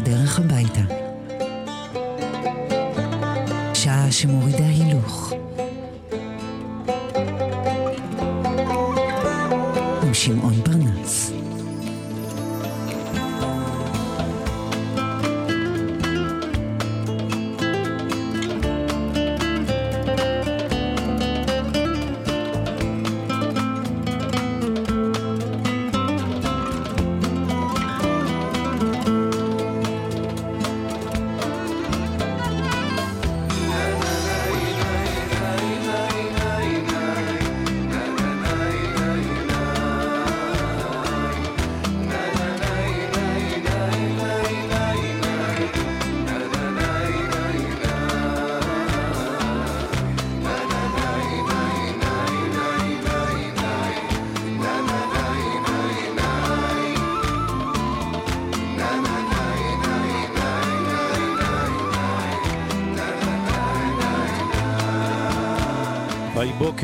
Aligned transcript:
בדרך 0.00 0.38
הביתה. 0.38 0.80
שעה 3.74 4.06
שמורידה 4.10 4.66
הילוך. 4.66 5.32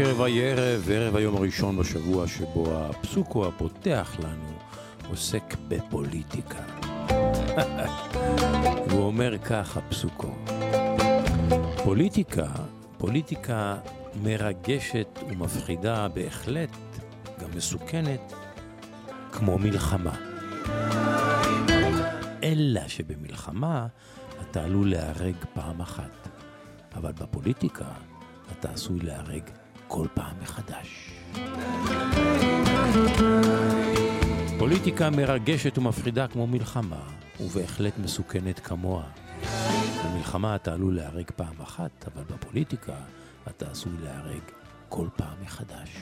בוקר 0.04 0.22
ויהי 0.22 0.50
ערב, 0.50 0.90
ערב 0.90 1.16
היום 1.16 1.36
הראשון 1.36 1.76
בשבוע 1.76 2.26
שבו 2.28 2.66
הפסוקו 2.72 3.46
הפותח 3.46 4.16
לנו 4.18 4.58
עוסק 5.08 5.54
בפוליטיקה. 5.68 6.62
והוא 8.88 9.04
אומר 9.04 9.38
כך, 9.38 9.76
הפסוקו: 9.76 10.34
פוליטיקה, 11.84 12.46
פוליטיקה 12.98 13.76
מרגשת 14.22 15.18
ומפחידה 15.28 16.08
בהחלט, 16.08 16.76
גם 17.40 17.48
מסוכנת, 17.56 18.32
כמו 19.32 19.58
מלחמה. 19.58 20.14
אלא 22.42 22.88
שבמלחמה 22.88 23.86
אתה 24.40 24.64
עלול 24.64 24.90
להיהרג 24.90 25.36
פעם 25.54 25.80
אחת, 25.80 26.28
אבל 26.94 27.12
בפוליטיקה 27.12 27.88
אתה 28.52 28.70
עשוי 28.70 29.00
להיהרג 29.00 29.63
כל 29.88 30.06
פעם 30.14 30.36
מחדש. 30.42 31.10
פוליטיקה 34.58 35.10
מרגשת 35.10 35.78
ומפחידה 35.78 36.26
כמו 36.26 36.46
מלחמה, 36.46 37.02
ובהחלט 37.40 37.98
מסוכנת 37.98 38.60
כמוה. 38.60 39.02
במלחמה 40.04 40.56
אתה 40.56 40.72
עלול 40.72 40.94
להיהרג 40.94 41.30
פעם 41.36 41.60
אחת, 41.62 42.04
אבל 42.14 42.22
בפוליטיקה 42.22 42.92
אתה 43.48 43.66
עשוי 43.70 43.92
להיהרג 44.02 44.40
כל 44.88 45.06
פעם 45.16 45.36
מחדש. 45.42 45.96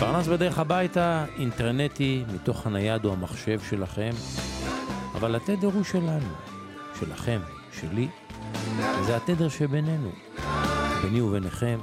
פרנס 0.00 0.28
בדרך 0.28 0.58
הביתה, 0.58 1.24
אינטרנטי, 1.38 2.24
מתוך 2.34 2.66
הנייד 2.66 3.04
או 3.04 3.12
המחשב 3.12 3.60
שלכם, 3.70 4.10
אבל 5.14 5.34
התדר 5.36 5.66
הוא 5.66 5.84
שלנו, 5.84 6.34
שלכם, 7.00 7.40
שלי, 7.80 8.08
וזה 9.00 9.16
התדר 9.16 9.48
שבינינו, 9.48 10.10
ביני 11.02 11.20
וביניכם, 11.20 11.78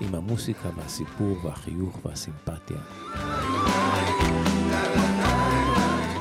עם 0.00 0.14
המוסיקה 0.14 0.68
והסיפור 0.76 1.36
והחיוך 1.44 1.98
והסימפתיה. 2.04 2.78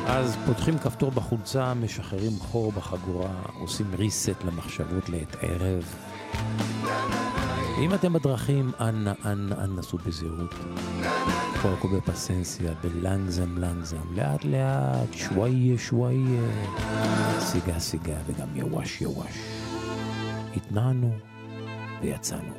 אז 0.07 0.37
פותחים 0.45 0.79
כפתור 0.79 1.11
בחולצה, 1.11 1.73
משחררים 1.73 2.31
חור 2.39 2.71
בחגורה, 2.71 3.29
עושים 3.59 3.85
reset 3.97 4.45
למחשבות 4.45 5.09
לעת 5.09 5.35
ערב. 5.41 5.95
אם 7.79 7.93
אתם 7.93 8.13
בדרכים, 8.13 8.71
אנא, 8.79 9.11
אנא, 9.25 9.55
אנא 9.55 9.79
נסו 9.79 9.97
בזהירות. 9.97 10.55
הכל 11.55 11.87
בפסנסיה, 11.97 12.71
בלנגזם 12.83 13.57
לנגזם, 13.57 14.15
לאט 14.15 14.45
לאט, 14.45 15.13
שוואיה 15.13 15.77
שוואיה, 15.77 16.41
סיגה 17.39 17.79
סיגה 17.79 18.17
וגם 18.27 18.55
יווש 18.55 19.01
יווש. 19.01 19.66
התנענו 20.57 21.11
ויצאנו. 22.01 22.53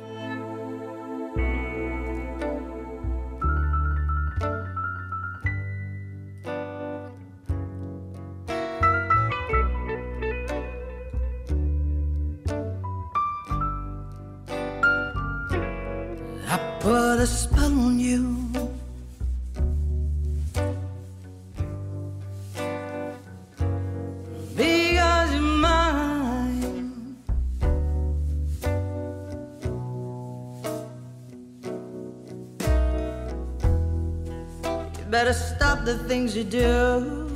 Things 36.19 36.35
you 36.35 36.43
do. 36.43 37.29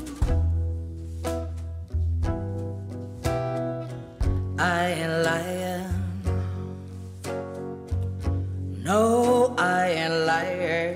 I 4.60 4.80
ain't 5.00 5.18
lying. 5.28 5.88
No, 8.84 9.56
I 9.58 9.88
ain't 10.02 10.18
lying. 10.32 10.96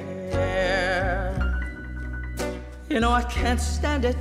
You 2.89 2.99
know 2.99 3.11
I 3.11 3.23
can't 3.23 3.61
stand 3.61 4.03
it. 4.03 4.17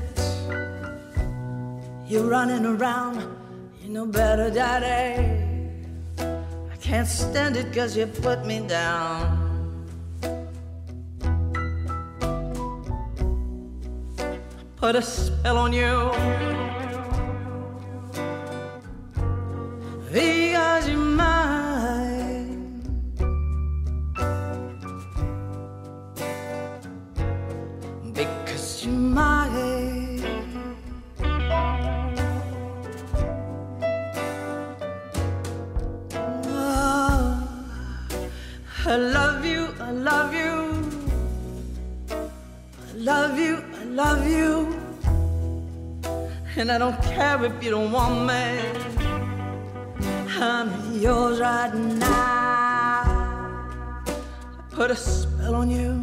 You're 2.06 2.28
running 2.36 2.64
around, 2.64 3.16
you 3.82 3.88
know 3.88 4.06
better, 4.06 4.48
Daddy. 4.48 4.86
I 6.20 6.76
can't 6.80 7.08
stand 7.08 7.56
it 7.56 7.74
cause 7.74 7.96
you 7.96 8.06
put 8.06 8.46
me 8.46 8.60
down. 8.60 9.45
Put 14.86 14.94
a 14.94 15.02
spell 15.02 15.58
on 15.58 15.72
you. 15.72 16.65
And 46.58 46.72
I 46.72 46.78
don't 46.78 46.98
care 47.02 47.44
if 47.44 47.62
you 47.62 47.70
don't 47.70 47.92
want 47.92 48.26
me. 48.28 48.58
I'm 50.40 50.98
yours 50.98 51.38
right 51.38 51.74
now. 51.74 52.06
I 54.00 54.62
put 54.70 54.90
a 54.90 54.96
spell 54.96 55.54
on 55.54 55.68
you. 55.68 56.02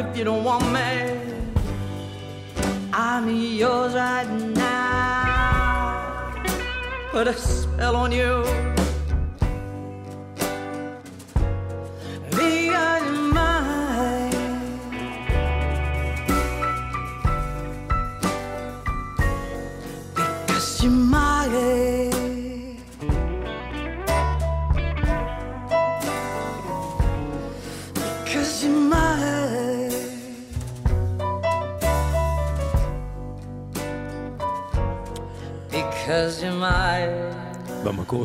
If 0.00 0.16
you 0.16 0.24
don't 0.24 0.44
want 0.44 0.64
me. 0.72 0.88
I'm 2.92 3.28
yours 3.28 3.94
right 3.94 4.30
now. 4.54 6.42
Put 7.10 7.28
a 7.28 7.34
spell 7.34 7.96
on 7.96 8.10
you. 8.12 8.49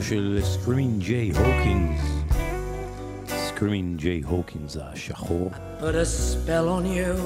של 0.10 0.40
סקרימינג 0.44 1.04
ג'יי 1.04 1.32
הוקינס. 1.32 2.02
סקרימינג 3.28 4.00
ג'יי 4.00 4.22
הוקינס 4.22 4.78
השחור. 4.78 5.52
Put 5.80 5.84
a 5.84 6.06
spell 6.06 6.68
on 6.68 6.86
you. 6.86 7.22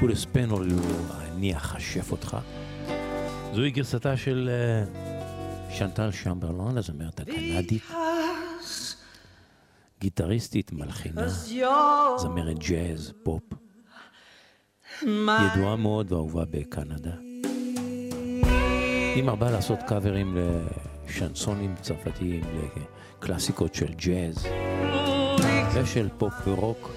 Put 0.00 0.14
a 0.14 0.19
spell 0.19 0.41
on 0.41 0.50
you, 0.50 0.68
אני 1.32 1.56
אכשף 1.56 2.12
אותך. 2.12 2.36
זוהי 3.54 3.70
גרסתה 3.70 4.16
של 4.16 4.50
אה, 4.52 4.84
שנטל 5.70 6.10
שמברלון, 6.10 6.78
הזמרת 6.78 7.20
הקנדית, 7.20 7.82
גיטריסטית, 10.00 10.72
מלחינה, 10.72 11.28
זמרת 12.18 12.58
ג'אז, 12.58 13.12
פופ. 13.22 13.42
ידועה 15.02 15.76
מאוד 15.76 16.12
ואהובה 16.12 16.44
בקנדה. 16.50 17.12
היא 19.14 19.24
מרבה 19.24 19.50
לעשות 19.50 19.78
קאברים 19.86 20.36
לשנסונים 21.08 21.74
צרפתיים, 21.80 22.44
לקלאסיקות 23.18 23.74
של 23.74 23.94
ג'אז 23.94 24.46
ושל 25.74 26.08
פופ 26.18 26.34
ורוק. 26.46 26.90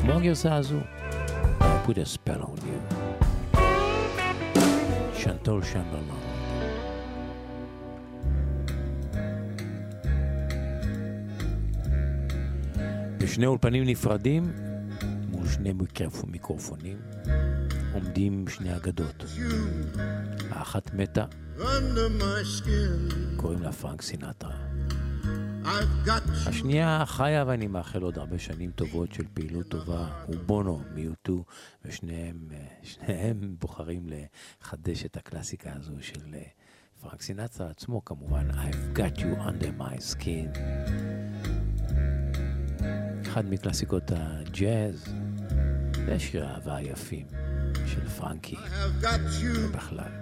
כמו 0.00 0.12
הגרסה 0.12 0.54
הזו, 0.56 0.78
I 1.60 1.64
put 1.86 1.92
a 1.94 2.16
spell 2.18 2.42
on 2.42 2.58
you. 2.60 3.58
שנטול 5.14 5.62
שמברלון. 5.62 6.18
בשני 13.18 13.46
אולפנים 13.46 13.84
נפרדים, 13.84 14.52
מול 15.30 15.46
שני 15.48 15.72
מיקרופ- 15.72 16.26
מיקרופונים, 16.26 16.96
עומדים 17.94 18.44
שני 18.48 18.76
אגדות. 18.76 19.24
האחת 20.50 20.94
מתה. 20.94 21.24
קוראים 23.36 23.62
לה 23.62 23.72
פרנק 23.72 24.02
סינטרה. 24.02 24.56
I've 25.64 26.06
got 26.06 26.08
you 26.08 26.48
השנייה 26.48 27.04
חיה 27.06 27.44
ואני 27.46 27.66
מאחל 27.66 28.02
עוד 28.02 28.18
הרבה 28.18 28.38
שנים 28.38 28.70
טובות 28.70 29.12
של 29.12 29.24
פעילות 29.34 29.68
טובה, 29.68 30.22
הוא 30.26 30.36
בונו 30.46 30.82
מיוטו, 30.94 31.44
ושניהם 31.84 32.48
אה, 32.52 32.66
שניהם 32.82 33.56
בוחרים 33.58 34.06
לחדש 34.60 35.04
את 35.04 35.16
הקלאסיקה 35.16 35.70
הזו 35.76 35.92
של 36.00 36.34
אה, 36.34 36.42
פרנק 37.00 37.22
סינטרה 37.22 37.70
עצמו 37.70 38.04
כמובן, 38.04 38.50
I've 38.50 38.98
got 38.98 39.18
you 39.18 39.40
under 39.46 39.80
my 39.80 40.00
skin. 40.12 40.58
אחד 43.26 43.44
מקלאסיקות 43.50 44.10
הג'אז 44.16 45.14
ושירי 46.06 46.46
האהבה 46.46 46.76
היפים 46.76 47.26
של 47.86 48.08
פרנקי 48.08 48.56
have 48.56 49.04
got 49.04 49.42
you 49.42 49.76
בכלל. 49.76 50.21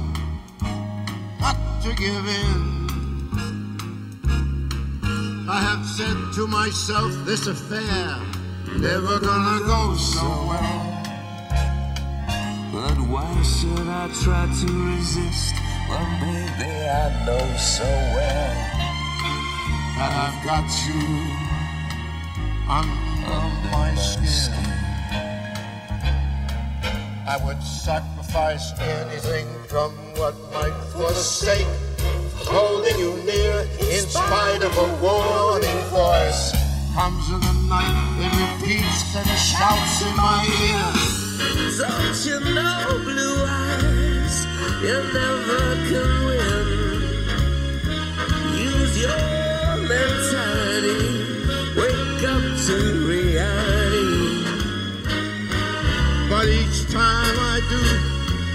to 1.83 1.95
give 1.95 2.27
in. 2.27 2.61
I 5.49 5.59
have 5.67 5.83
said 5.85 6.15
to 6.35 6.45
myself, 6.47 7.11
this 7.25 7.47
affair 7.47 8.19
never 8.77 9.19
gonna 9.19 9.65
go 9.65 9.95
so 9.95 10.27
well. 10.49 11.01
But 12.71 12.97
why 13.09 13.41
should 13.41 13.87
I 13.87 14.09
try 14.23 14.45
to 14.45 14.69
resist 14.93 15.55
when 15.89 16.07
baby 16.21 16.71
I 16.87 17.25
know 17.25 17.57
so 17.57 17.89
well 18.15 18.55
that 19.97 20.11
I've 20.25 20.39
got 20.45 20.69
you 20.85 21.01
under 22.69 23.41
my 23.71 23.95
skin. 23.95 24.53
I 27.27 27.37
would 27.43 27.61
sacrifice 27.63 28.20
anything 28.35 29.45
from 29.67 29.91
what 30.15 30.33
might 30.53 30.73
for 30.93 31.09
the 31.09 31.13
sake 31.13 31.67
of 31.67 32.47
holding 32.47 32.97
you 32.97 33.17
near 33.25 33.67
in 33.91 34.07
spite 34.07 34.63
of 34.63 34.71
a 34.77 34.87
warning 35.03 35.81
voice. 35.91 36.53
Comes 36.95 37.29
in 37.29 37.41
the 37.41 37.53
night, 37.67 37.91
it 38.23 38.31
repeats 38.39 39.15
and 39.15 39.27
shouts 39.37 40.01
in 40.01 40.15
my 40.15 40.47
ear. 40.63 40.93
Don't 41.77 42.25
you 42.25 42.39
know, 42.55 43.01
blue 43.03 43.43
eyes, 43.45 44.45
you 44.81 44.95
never 45.11 45.75
can 45.89 46.11
win. 46.25 46.67
Use 48.55 48.95
your 49.01 49.75
mentality, 49.91 51.03
wake 51.75 52.23
up 52.23 52.43
to 52.65 52.75
reality. 53.07 54.45
But 56.29 56.47
each 56.47 56.89
time 56.89 57.35
I 57.37 57.59
do, 57.69 58.10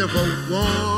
Of 0.00 0.14
a 0.14 0.52
war. 0.52 0.97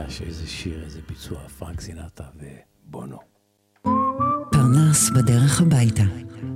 מפגש, 0.00 0.22
איזה 0.22 0.46
שיר, 0.46 0.84
איזה 0.84 1.00
ביצוע, 1.08 1.38
פרנק 1.38 1.80
סינטה 1.80 2.24
ובונו. 2.34 3.18
פרנס 4.52 5.10
בדרך 5.10 5.60
הביתה, 5.60 6.02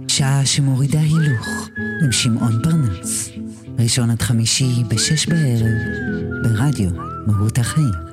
שעה 0.09 0.47
שמורידה 0.47 1.01
הילוך, 1.01 1.69
עם 2.05 2.13
שמעון 2.13 2.63
פרנס. 2.63 3.31
ראשון 3.79 4.11
עד 4.11 4.23
חמישי, 4.23 4.85
בשש 4.89 5.29
בערב, 5.29 5.79
ברדיו 6.43 6.91
מהות 7.27 7.59
החיים. 7.59 8.11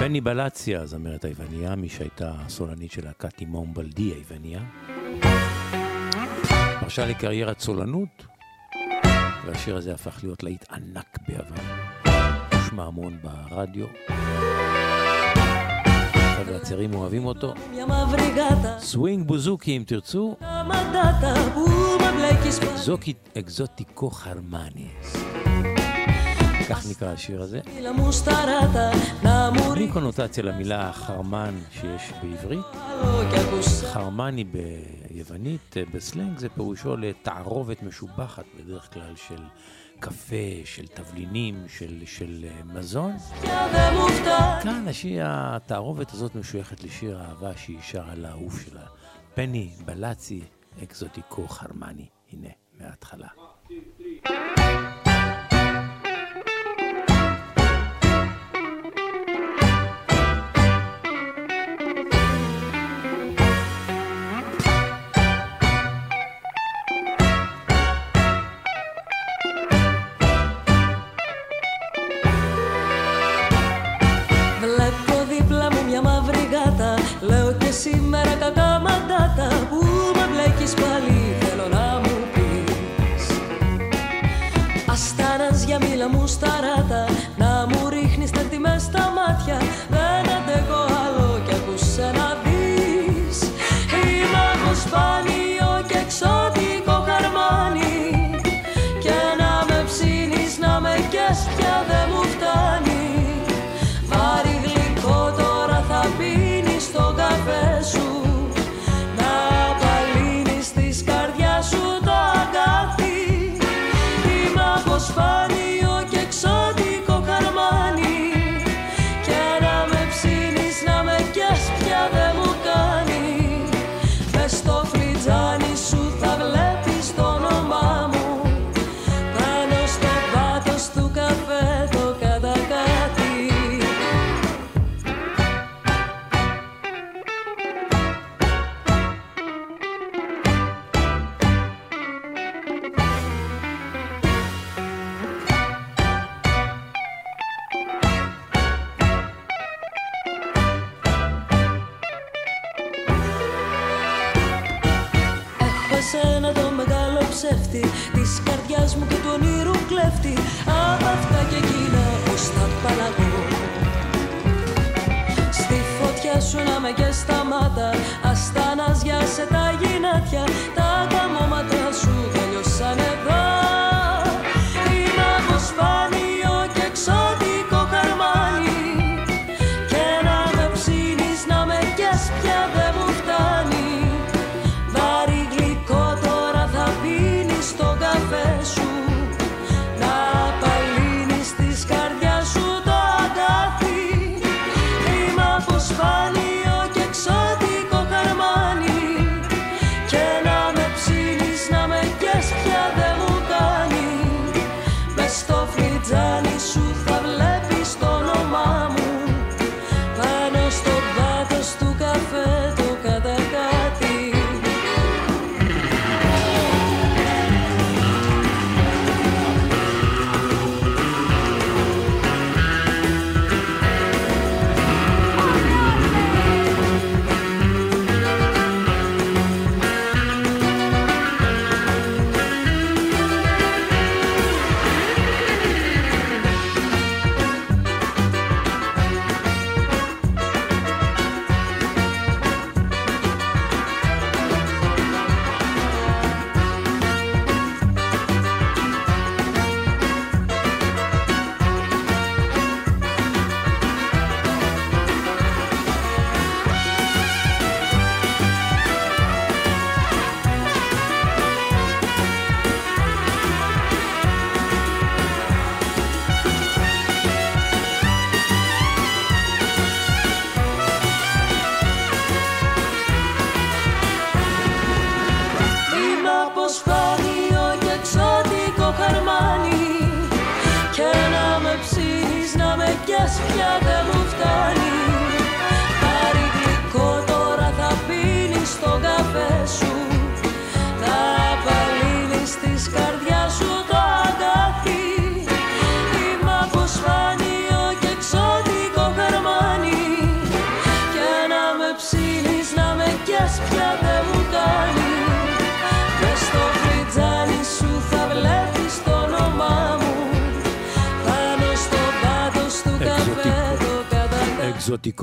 בני 0.00 0.20
בלציה, 0.20 0.86
זמרת 0.86 1.24
היווניה, 1.24 1.76
מי 1.76 1.88
שהייתה 1.88 2.32
סולנית 2.48 2.92
של 2.92 3.04
להקת 3.04 3.40
אימון 3.40 3.74
בלדי 3.74 4.12
היווניה. 4.12 4.60
פרשה 6.90 7.06
לקריירת 7.06 7.58
סולנות, 7.58 8.26
והשיר 9.46 9.76
הזה 9.76 9.94
הפך 9.94 10.18
להיות 10.22 10.42
להיט 10.42 10.64
ענק 10.72 11.18
בעבר. 11.28 11.62
הושמע 12.52 12.84
המון 12.84 13.18
ברדיו. 13.22 13.86
אך 16.12 16.48
הצעירים 16.48 16.94
אוהבים 16.94 17.24
אותו. 17.24 17.54
סווינג 18.78 19.26
בוזוקי 19.26 19.76
אם 19.76 19.82
תרצו. 19.86 20.36
אקזוטיקו 23.38 24.10
חרמניס. 24.10 25.16
כך 26.68 26.86
נקרא 26.90 27.08
השיר 27.08 27.42
הזה. 27.42 27.60
בלי 29.74 29.88
קונוטציה 29.92 30.44
למילה 30.44 30.92
חרמן 30.92 31.54
שיש 31.70 32.12
בעברית. 32.22 32.66
חרמני 33.92 34.44
ב... 34.44 34.58
ביוונית 35.20 35.76
אה, 35.76 35.82
בסלנג 35.94 36.38
זה 36.38 36.48
פירושו 36.48 36.96
לתערובת 36.96 37.82
משובחת 37.82 38.44
בדרך 38.58 38.92
כלל 38.92 39.16
של 39.16 39.42
קפה, 39.98 40.36
של 40.64 40.86
תבלינים, 40.86 41.64
של, 41.68 42.02
של 42.06 42.44
אה, 42.48 42.64
מזון. 42.64 43.12
כאן 44.62 44.84
השיר, 44.88 45.22
התערובת 45.26 46.10
הזאת 46.12 46.34
משויכת 46.34 46.84
לשיר 46.84 47.18
האהבה 47.18 47.56
שהיא 47.56 47.78
שרה 47.82 48.14
לאהוב 48.14 48.60
שלה, 48.60 48.86
פני 49.34 49.70
בלצי 49.84 50.42
אקזוטיקו 50.82 51.48
חרמני. 51.48 52.06
הנה, 52.32 52.48
מההתחלה. 52.80 53.28
One, 53.36 53.72
two, 53.72 54.02
three. 54.02 55.09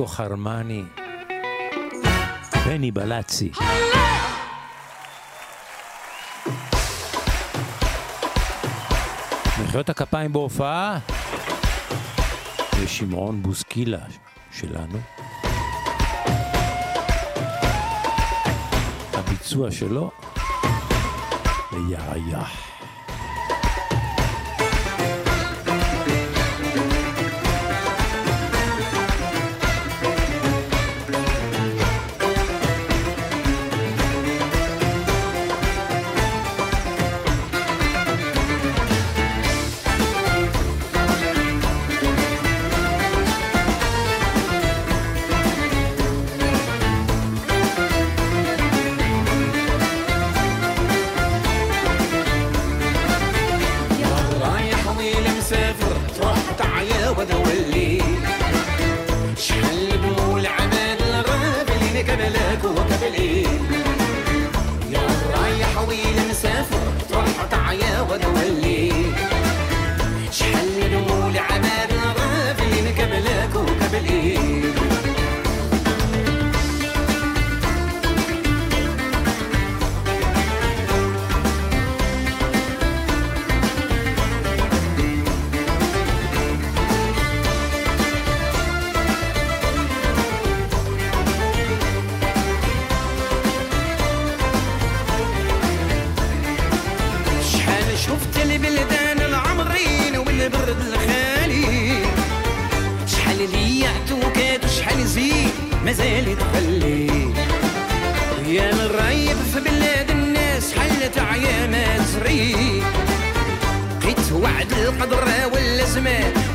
חרמני, 0.07 0.83
בני 2.65 2.91
בלצי. 2.91 3.51
מחיאות 9.63 9.89
הכפיים 9.89 10.33
בהופעה 10.33 10.99
ושמעון 12.79 13.43
בוסקילה 13.43 13.99
שלנו. 14.51 14.99
הביצוע 19.13 19.71
שלו 19.71 20.11
לירח. 21.71 22.66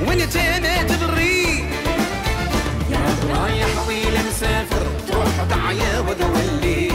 وين 0.09 0.31
تانا 0.31 0.83
تبري 0.83 1.65
يا 2.91 3.05
رايح 3.35 3.89
ويلا 3.89 4.21
مسافر 4.29 4.87
تروح 5.09 5.45
ضعيا 5.51 6.01
وتولي. 6.01 6.91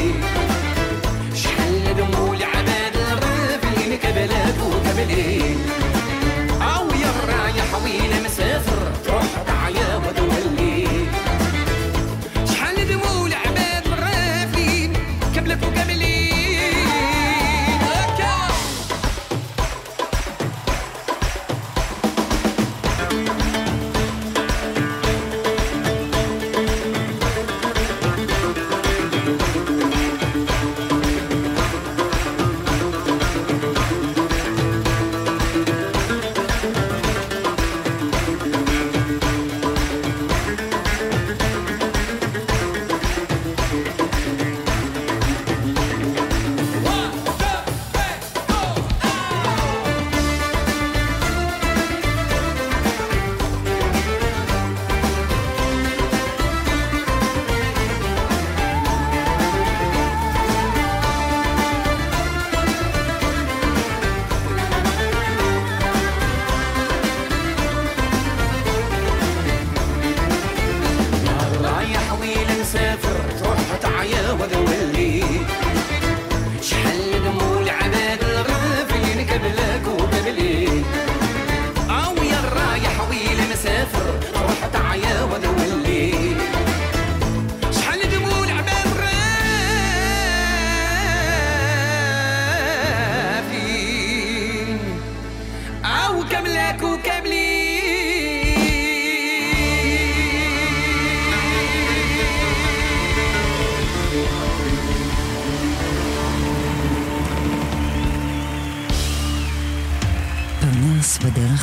شحال 1.36 1.96
دموع 1.98 2.34
العباد 2.34 2.96
الرافين 2.96 4.00
قبلك 4.04 4.58
وقبلي 4.72 5.47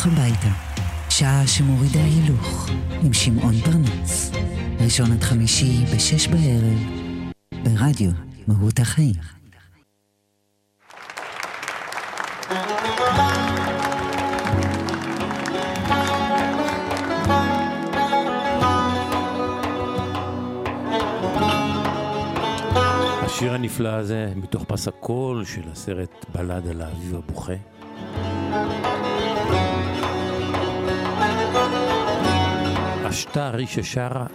בדרך 0.05 0.19
הביתה, 0.19 0.49
שעה 1.11 1.47
שמורידה 1.47 2.05
הילוך, 2.05 2.69
עם 3.03 3.13
שמעון 3.13 3.55
פרנס. 3.55 4.33
ראשון 4.81 5.13
עד 5.13 5.23
חמישי 5.23 5.85
בשש 5.95 6.27
בערב, 6.29 6.79
ברדיו 7.65 8.11
מהות 8.49 8.79
החיים. 8.79 9.15
השיר 23.23 23.55
הנפלא 23.55 23.89
הזה 23.89 24.33
מתוך 24.37 24.65
פס 24.65 24.89
הקול 24.89 25.45
של 25.45 25.69
הסרט 25.73 26.25
בלד 26.35 26.69
על 26.69 26.81
האביב 26.81 27.15
הבוכה. 27.15 27.74
השטר 33.15 33.57
היא 33.57 33.67
ששרה, 33.67 34.27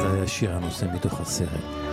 זה 0.00 0.12
היה 0.14 0.26
שיר 0.26 0.52
הנושא 0.52 0.86
מתוך 0.94 1.20
הסרט. 1.20 1.83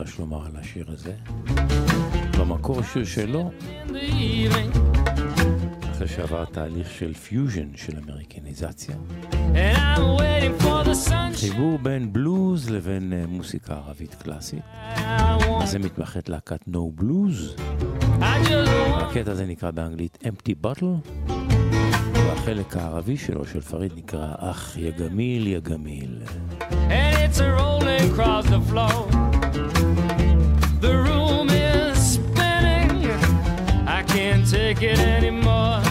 ראש 0.00 0.18
לומר 0.18 0.46
על 0.46 0.56
השיר 0.56 0.86
הזה. 0.88 1.12
במקור 2.38 2.82
שיר 2.82 3.04
שלו, 3.04 3.50
אחרי 5.92 6.08
שעבר 6.08 6.44
תהליך 6.44 6.90
של 6.90 7.14
פיוז'ן, 7.14 7.68
של 7.76 7.98
אמריקניזציה. 7.98 8.96
חיבור 11.34 11.78
בין 11.78 12.12
בלוז 12.12 12.70
לבין 12.70 13.12
אה, 13.12 13.26
מוסיקה 13.28 13.74
ערבית 13.74 14.14
קלאסית. 14.14 14.62
אז 15.62 15.70
זה 15.70 15.78
מתמחה 15.78 16.28
להקת 16.28 16.60
No 16.68 17.00
Blues. 17.00 17.60
הקטע 18.22 19.30
הזה 19.30 19.46
נקרא 19.46 19.70
באנגלית 19.70 20.18
Empty 20.22 20.66
Bottle, 20.66 21.10
החלק 22.32 22.76
הערבי 22.76 23.16
שלו, 23.16 23.46
של 23.46 23.60
פריד, 23.60 23.92
נקרא 23.96 24.34
אח 24.38 24.76
יא 24.76 24.96
ג'מיל 24.96 25.46
יא 25.46 25.65
ג'מיל. 25.65 26.22
And 26.70 27.16
it's 27.16 27.40
a 27.40 27.50
rolling 27.58 28.10
across 28.10 28.46
the 28.46 28.60
floor. 28.70 29.19
take 34.50 34.82
it 34.82 34.98
anymore. 34.98 35.89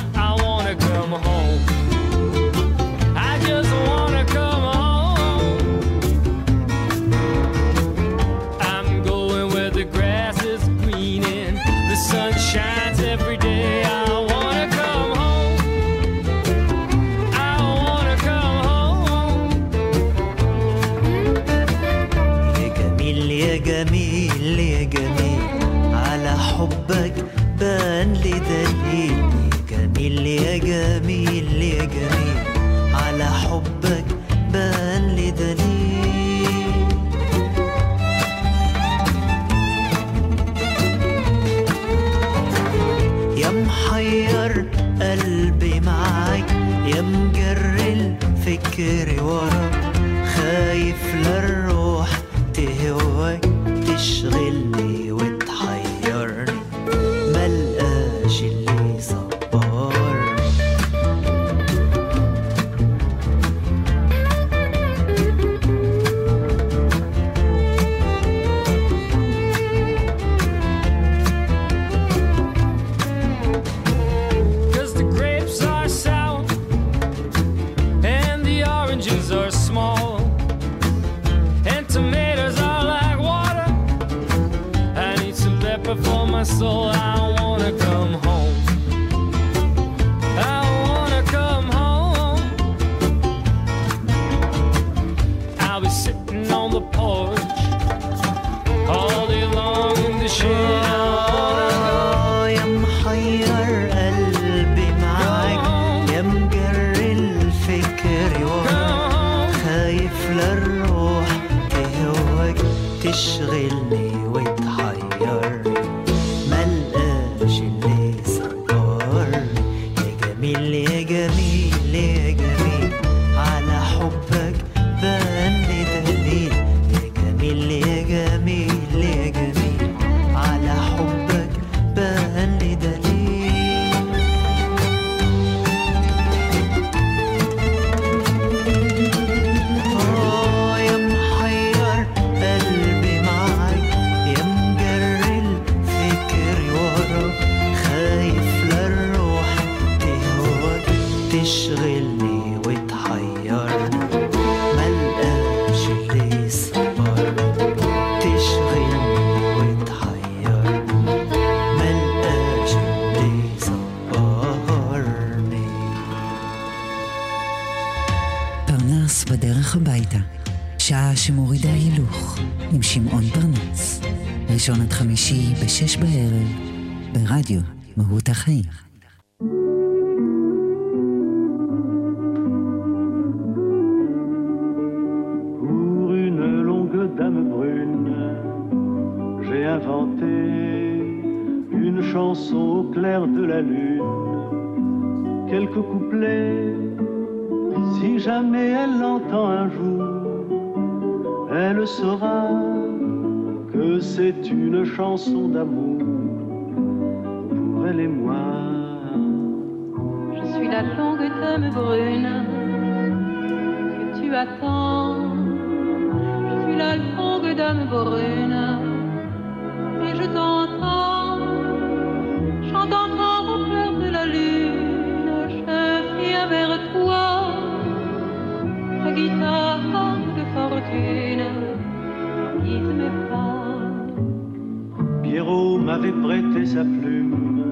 M'avait 236.00 236.12
prêté 236.12 236.66
sa 236.66 236.84
plume 236.84 237.64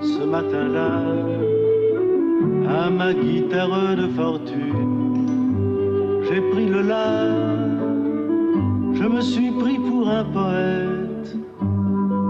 ce 0.00 0.24
matin-là 0.24 1.02
à 2.68 2.90
ma 2.90 3.12
guitare 3.12 3.96
de 3.96 4.08
fortune. 4.08 5.22
J'ai 6.28 6.40
pris 6.52 6.66
le 6.66 6.82
la, 6.82 7.28
je 8.94 9.04
me 9.04 9.20
suis 9.20 9.50
pris 9.52 9.78
pour 9.78 10.08
un 10.08 10.24
poète 10.24 11.36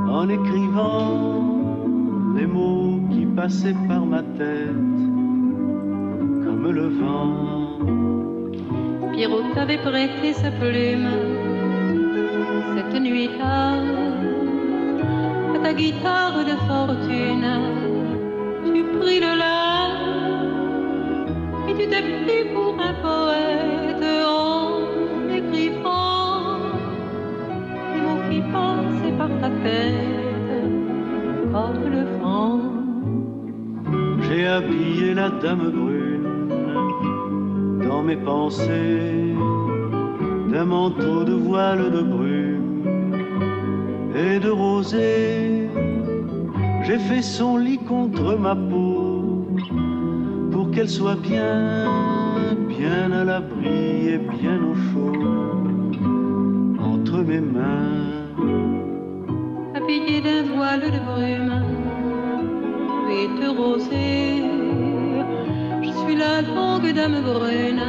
en 0.08 0.28
écrivant 0.28 1.46
les 2.36 2.46
mots 2.46 3.00
qui 3.10 3.24
passaient 3.24 3.76
par 3.88 4.04
ma 4.04 4.22
tête 4.22 5.00
comme 6.44 6.70
le 6.70 6.88
vent. 6.88 7.32
Pierrot 9.12 9.42
t'avait 9.54 9.78
prêté 9.78 10.32
sa 10.34 10.50
plume 10.50 11.08
cette 12.74 13.00
nuit-là 13.00 14.21
ta 15.62 15.72
guitare 15.72 16.44
de 16.44 16.56
fortune. 16.68 17.48
Tu 18.64 18.82
pris 18.98 19.20
le 19.20 19.32
la 19.42 19.60
et 21.68 21.74
tu 21.78 21.84
t'es 21.92 22.04
pris 22.22 22.44
pour 22.54 22.74
un 22.88 22.94
poète 23.06 24.06
en 24.26 24.68
écrivant 25.38 26.58
les 27.92 28.00
mots 28.04 28.22
qui 28.28 28.40
passaient 28.54 29.16
par 29.20 29.32
ta 29.40 29.50
tête 29.64 30.66
comme 31.52 31.84
le 31.94 32.02
vent. 32.20 32.60
J'ai 34.24 34.46
habillé 34.46 35.14
la 35.14 35.28
dame 35.42 35.70
brune 35.78 36.28
dans 37.88 38.02
mes 38.02 38.16
pensées 38.16 39.34
d'un 40.50 40.64
manteau 40.64 41.24
de 41.24 41.34
voile 41.34 41.90
de 41.90 42.02
brume 42.02 42.52
et 44.14 44.38
de 44.38 44.50
rosée. 44.50 45.51
J'ai 46.84 46.98
fait 46.98 47.22
son 47.22 47.56
lit 47.58 47.78
contre 47.78 48.36
ma 48.36 48.56
peau 48.56 49.46
pour 50.50 50.70
qu'elle 50.72 50.88
soit 50.88 51.16
bien, 51.16 51.86
bien 52.68 53.12
à 53.12 53.24
l'abri 53.24 54.08
et 54.08 54.18
bien 54.18 54.58
au 54.70 54.74
chaud 54.74 55.12
entre 56.80 57.18
mes 57.22 57.40
mains. 57.40 58.12
habillé 59.74 60.20
d'un 60.20 60.42
voile 60.54 60.80
de 60.80 61.00
brume 61.08 61.62
et 63.10 63.46
rosée. 63.46 64.42
Je 65.82 65.90
suis 66.00 66.16
la 66.16 66.42
longue 66.42 66.92
dame 66.92 67.20
brune 67.22 67.82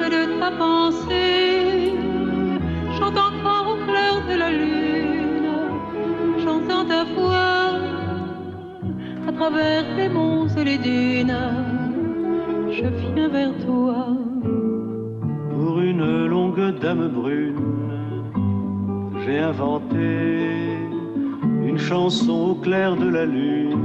de 0.00 0.40
ta 0.40 0.50
pensée. 0.50 1.92
Chante 2.98 3.37
travers 9.38 9.84
les 9.96 10.08
monts 10.08 10.48
et 10.56 10.64
les 10.64 10.78
dunes. 10.78 11.38
Je 12.76 12.86
viens 13.00 13.28
vers 13.28 13.54
toi. 13.64 14.06
Pour 15.50 15.80
une 15.80 16.26
longue 16.26 16.78
dame 16.80 17.08
brune, 17.08 17.62
j'ai 19.22 19.38
inventé 19.38 20.08
une 21.68 21.78
chanson 21.78 22.38
au 22.50 22.54
clair 22.56 22.96
de 22.96 23.08
la 23.08 23.24
lune. 23.26 23.78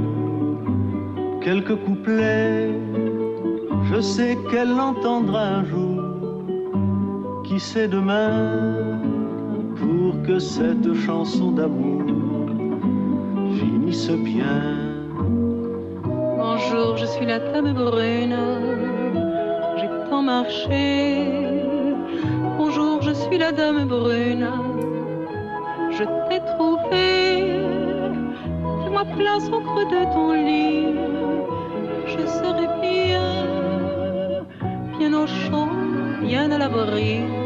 Quelques 1.40 1.76
couplets, 1.86 2.72
je 3.90 4.00
sais 4.00 4.36
qu'elle 4.50 4.74
l'entendra 4.80 5.42
un 5.58 5.64
jour. 5.64 6.02
Qui 7.44 7.60
sait 7.60 7.86
demain 7.86 8.98
pour 9.76 10.20
que 10.26 10.38
cette 10.40 10.92
chanson 11.06 11.52
d'amour 11.52 12.02
finisse 13.58 14.10
bien? 14.10 14.83
Bonjour, 16.56 16.96
je 16.96 17.06
suis 17.06 17.26
la 17.26 17.40
dame 17.40 17.72
brune. 17.72 18.36
J'ai 19.76 19.88
tant 20.08 20.22
marché. 20.22 21.26
Bonjour, 22.56 23.02
je 23.02 23.10
suis 23.10 23.38
la 23.38 23.50
dame 23.50 23.84
brune. 23.86 24.48
Je 25.90 26.04
t'ai 26.28 26.38
trouvé. 26.54 27.58
Fais-moi 28.84 29.04
place 29.16 29.48
au 29.48 29.60
creux 29.62 29.86
de 29.96 30.04
ton 30.14 30.32
lit. 30.32 30.94
Je 32.06 32.24
serai 32.24 32.68
bien, 32.80 33.30
bien 34.96 35.12
au 35.12 35.26
chaud, 35.26 35.70
bien 36.22 36.52
à 36.52 36.58
l'abri 36.58 37.43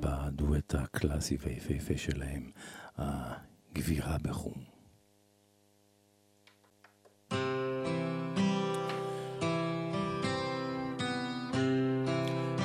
בדואט 0.00 0.74
הקלאסי 0.74 1.36
והיפהפה 1.40 1.96
שלהם, 1.96 2.50
הגבירה 2.98 4.16
בחום. 4.22 4.78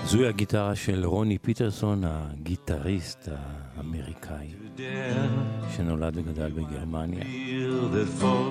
זוהי 0.05 0.27
הגיטרה 0.27 0.75
של 0.75 1.05
רוני 1.05 1.37
פיטרסון, 1.37 2.03
הגיטריסט 2.03 3.29
האמריקאי, 3.77 4.47
שנולד 5.75 6.17
וגדל 6.17 6.51
בגרמניה, 6.51 7.23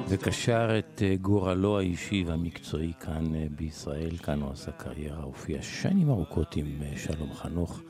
וקשר 0.08 0.78
את 0.78 1.02
אה, 1.04 1.16
גורלו 1.20 1.78
האישי 1.78 2.24
והמקצועי 2.26 2.92
כאן 3.00 3.34
אה, 3.34 3.46
בישראל, 3.56 4.16
כאן 4.16 4.40
הוא 4.40 4.50
עשה 4.52 4.72
קריירה, 4.72 5.22
הופיע 5.22 5.62
שנים 5.62 6.10
ארוכות 6.10 6.56
עם 6.56 6.82
אה, 6.82 6.92
שלום 6.96 7.34
חנוך, 7.34 7.80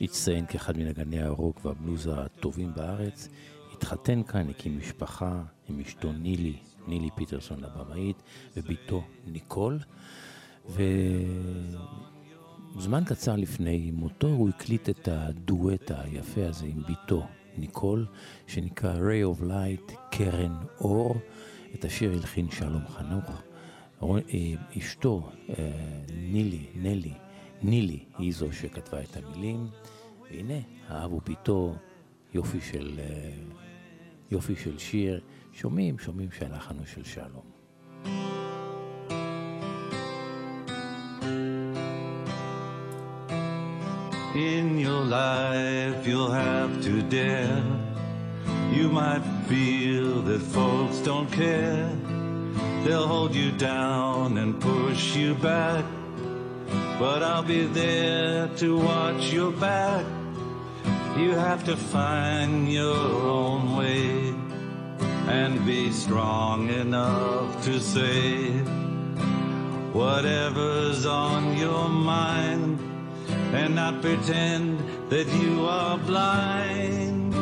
הצטיין 0.00 0.46
כאחד 0.46 0.78
מנגני 0.78 1.22
הרוק 1.22 1.64
והבלוז 1.64 2.10
הטובים 2.12 2.72
בארץ, 2.76 3.28
התחתן 3.72 4.22
כאן, 4.22 4.50
הקים 4.50 4.78
משפחה 4.78 5.42
עם 5.68 5.80
אשתו 5.80 6.12
נילי, 6.12 6.56
נילי 6.88 7.08
פיטרסון 7.14 7.64
הבמאית, 7.64 8.22
ובתו 8.56 9.04
ניקול, 9.26 9.78
ו... 10.68 10.82
זמן 12.78 13.04
קצר 13.04 13.36
לפני 13.36 13.90
מותו 13.90 14.26
הוא 14.26 14.48
הקליט 14.48 14.88
את 14.88 15.08
הדואט 15.08 15.90
היפה 15.90 16.46
הזה 16.46 16.66
עם 16.66 16.82
בתו 16.88 17.26
ניקול, 17.58 18.06
שנקרא 18.46 18.94
Ray 18.94 19.38
of 19.38 19.42
Light, 19.42 19.92
קרן 20.10 20.56
אור. 20.80 21.16
את 21.74 21.84
השיר 21.84 22.12
הלחין 22.12 22.50
שלום 22.50 22.82
חנוך. 22.88 23.42
אה, 24.02 24.18
אשתו, 24.78 25.30
אה, 25.48 25.54
נילי, 26.16 26.66
נלי, 26.74 27.12
נילי, 27.62 28.04
היא 28.18 28.32
זו 28.32 28.52
שכתבה 28.52 29.00
את 29.00 29.16
המילים. 29.16 29.68
והנה, 30.30 30.58
האב 30.88 31.12
וביתו, 31.12 31.74
יופי 32.34 32.60
של, 32.60 32.94
אה, 32.98 33.30
יופי 34.30 34.56
של 34.56 34.78
שיר. 34.78 35.20
שומעים, 35.52 35.98
שומעים 35.98 36.28
שהלחן 36.30 36.76
הוא 36.78 36.86
של 36.86 37.04
שלום. 37.04 37.56
In 44.34 44.78
your 44.78 45.02
life, 45.02 46.06
you'll 46.06 46.36
have 46.46 46.72
to 46.86 46.94
dare. 47.16 47.62
You 48.76 48.86
might 48.90 49.24
feel 49.48 50.20
that 50.28 50.42
folks 50.56 50.98
don't 51.08 51.30
care. 51.32 51.88
They'll 52.84 53.08
hold 53.14 53.34
you 53.34 53.50
down 53.52 54.36
and 54.36 54.50
push 54.60 55.16
you 55.16 55.34
back. 55.34 55.84
But 56.98 57.22
I'll 57.22 57.42
be 57.42 57.66
there 57.66 58.48
to 58.56 58.78
watch 58.78 59.30
your 59.30 59.52
back. 59.52 60.06
You 61.18 61.32
have 61.32 61.62
to 61.64 61.76
find 61.76 62.72
your 62.72 62.96
own 62.96 63.76
way 63.76 64.34
and 65.28 65.66
be 65.66 65.90
strong 65.90 66.70
enough 66.70 67.62
to 67.64 67.80
say 67.80 68.48
whatever's 69.92 71.04
on 71.04 71.58
your 71.58 71.86
mind 71.90 72.80
and 73.52 73.74
not 73.74 74.00
pretend 74.00 74.80
that 75.10 75.28
you 75.42 75.66
are 75.66 75.98
blind. 75.98 77.34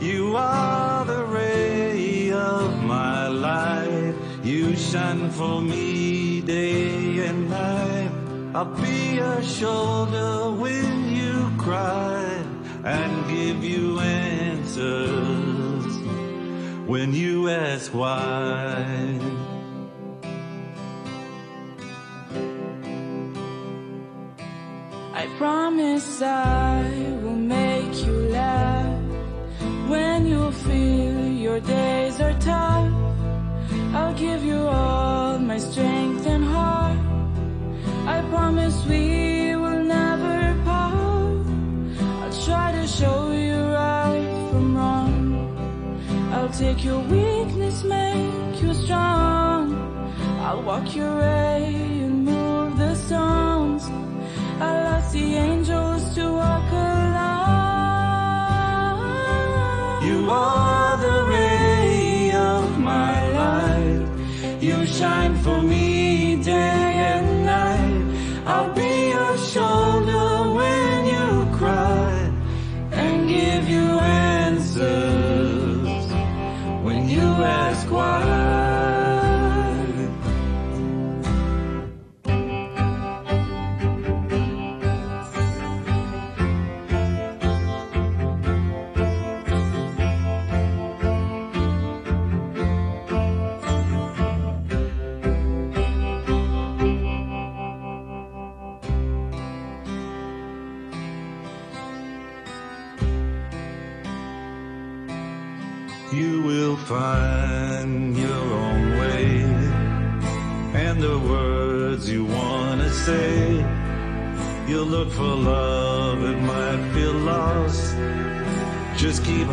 You 0.00 0.36
are 0.36 1.04
the 1.04 1.24
ray 1.24 2.30
of 2.30 2.84
my 2.84 3.26
life. 3.26 4.14
You 4.44 4.76
shine 4.76 5.28
for 5.30 5.60
me 5.60 6.40
day 6.40 7.26
and. 7.26 7.45
I'll 8.56 8.64
be 8.64 9.16
your 9.16 9.42
shoulder 9.42 10.50
when 10.50 11.14
you 11.14 11.52
cry 11.58 12.24
and 12.84 13.28
give 13.28 13.62
you 13.62 14.00
answers 14.00 15.84
when 16.88 17.12
you 17.12 17.50
ask 17.50 17.92
why. 17.92 19.20
I 25.12 25.26
promise 25.36 26.22
I 26.22 26.80
will 27.22 27.36
make 27.36 27.94
you 28.06 28.16
laugh 28.40 29.02
when 29.90 30.26
you 30.26 30.50
feel 30.50 31.28
your 31.28 31.60
days 31.60 32.22
are 32.22 32.38
tough. 32.40 32.90
I'll 33.92 34.14
give 34.14 34.42
you 34.42 34.56
all 34.56 35.38
my 35.38 35.58
strength 35.58 36.26
promise 38.30 38.84
we 38.86 39.54
will 39.56 39.82
never 39.84 40.56
part. 40.64 41.46
I'll 42.20 42.44
try 42.44 42.72
to 42.72 42.86
show 42.86 43.30
you 43.32 43.58
right 43.82 44.50
from 44.50 44.76
wrong. 44.76 45.14
I'll 46.32 46.50
take 46.50 46.84
your 46.84 47.00
weakness, 47.00 47.84
make 47.84 48.62
you 48.62 48.74
strong. 48.74 49.74
I'll 50.40 50.62
walk 50.62 50.94
your 50.94 51.16
way 51.18 51.74
and 52.04 52.24
move 52.24 52.78
the 52.78 52.94
stones. 52.94 53.84
I'll 54.60 54.86
ask 54.96 55.12
the 55.12 55.34
angels 55.34 56.14
to 56.14 56.32
walk 56.32 56.70
along. 56.72 57.36
You 60.08 60.30
are 60.30 60.65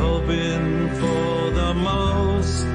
hoping 0.03 0.89
for 0.99 1.33
the 1.59 1.71
most. 1.89 2.65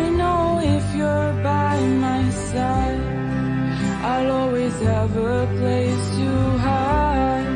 I 0.00 0.02
know 0.20 0.60
if 0.76 0.86
you're 0.98 1.32
by 1.52 1.76
my 2.06 2.22
side, 2.50 3.02
I'll 4.12 4.30
always 4.40 4.76
have 4.90 5.12
a 5.16 5.40
place 5.60 6.04
to 6.18 6.30
hide. 6.66 7.50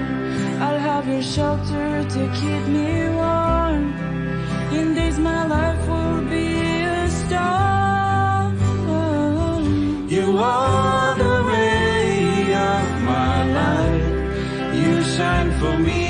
I'll 0.64 0.82
have 0.90 1.04
your 1.14 1.26
shelter 1.34 1.88
to 2.14 2.22
keep 2.40 2.64
me 2.76 2.90
warm. 3.20 3.82
In 4.78 4.86
days 4.98 5.18
my 5.30 5.42
life 5.56 5.82
will 5.92 6.22
be 6.36 6.48
a 7.02 7.08
star. 7.20 7.72
You 10.16 10.26
are 10.38 11.14
the 11.22 11.34
ray 11.50 12.54
of 12.74 12.86
my 13.12 13.36
life. 13.60 14.08
You 14.80 14.92
shine 15.14 15.50
for 15.60 15.74
me 15.86 16.01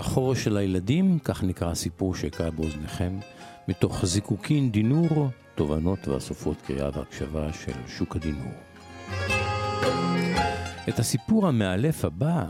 השחור 0.00 0.34
של 0.34 0.56
הילדים, 0.56 1.18
כך 1.18 1.44
נקרא 1.44 1.70
הסיפור 1.70 2.14
שקרא 2.14 2.50
באוזניכם, 2.50 3.18
מתוך 3.68 4.06
זיקוקין 4.06 4.70
דינור, 4.70 5.28
תובנות 5.54 6.08
ואסופות 6.08 6.56
קריאה 6.66 6.90
והקשבה 6.94 7.52
של 7.52 7.72
שוק 7.86 8.16
הדינור. 8.16 8.52
את 10.88 10.98
הסיפור 10.98 11.48
המאלף 11.48 12.04
הבא, 12.04 12.44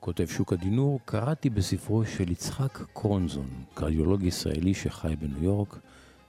כותב 0.00 0.26
שוק 0.26 0.52
הדינור, 0.52 1.00
קראתי 1.04 1.50
בספרו 1.50 2.04
של 2.04 2.32
יצחק 2.32 2.78
קרונזון, 2.92 3.48
קרדיולוג 3.74 4.22
ישראלי 4.22 4.74
שחי 4.74 5.14
בניו 5.18 5.44
יורק, 5.44 5.78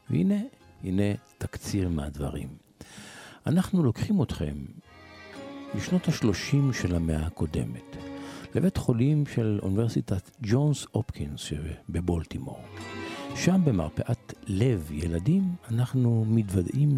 והנה, 0.09 0.39
הנה 0.84 1.13
תקציר 1.38 1.89
מהדברים. 1.89 2.47
אנחנו 3.47 3.84
לוקחים 3.84 4.23
אתכם 4.23 4.55
בשנות 5.76 6.07
ה-30 6.07 6.73
של 6.73 6.95
המאה 6.95 7.26
הקודמת. 7.26 7.94
לבית 8.56 8.78
חולים 8.78 9.26
של 9.26 9.60
אוניברסיטת 9.64 10.30
ג'ונס 10.41 10.86
הופקינס 10.91 11.39
שבבולטימור. 11.41 12.60
שם 13.36 13.62
במרפאת 13.66 14.34
לב 14.47 14.91
ילדים 14.91 15.43
אנחנו 15.72 16.26
מתוודעים 16.28 16.89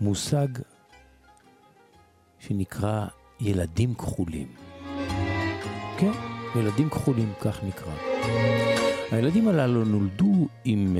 למושג 0.00 0.48
שנקרא 2.38 3.06
ילדים 3.40 3.94
כחולים. 3.94 4.46
כן, 5.98 6.12
ילדים 6.56 6.90
כחולים, 6.90 7.32
כך 7.40 7.64
נקרא. 7.64 7.94
הילדים 9.10 9.48
הללו 9.48 9.84
נולדו 9.84 10.48
עם 10.64 10.96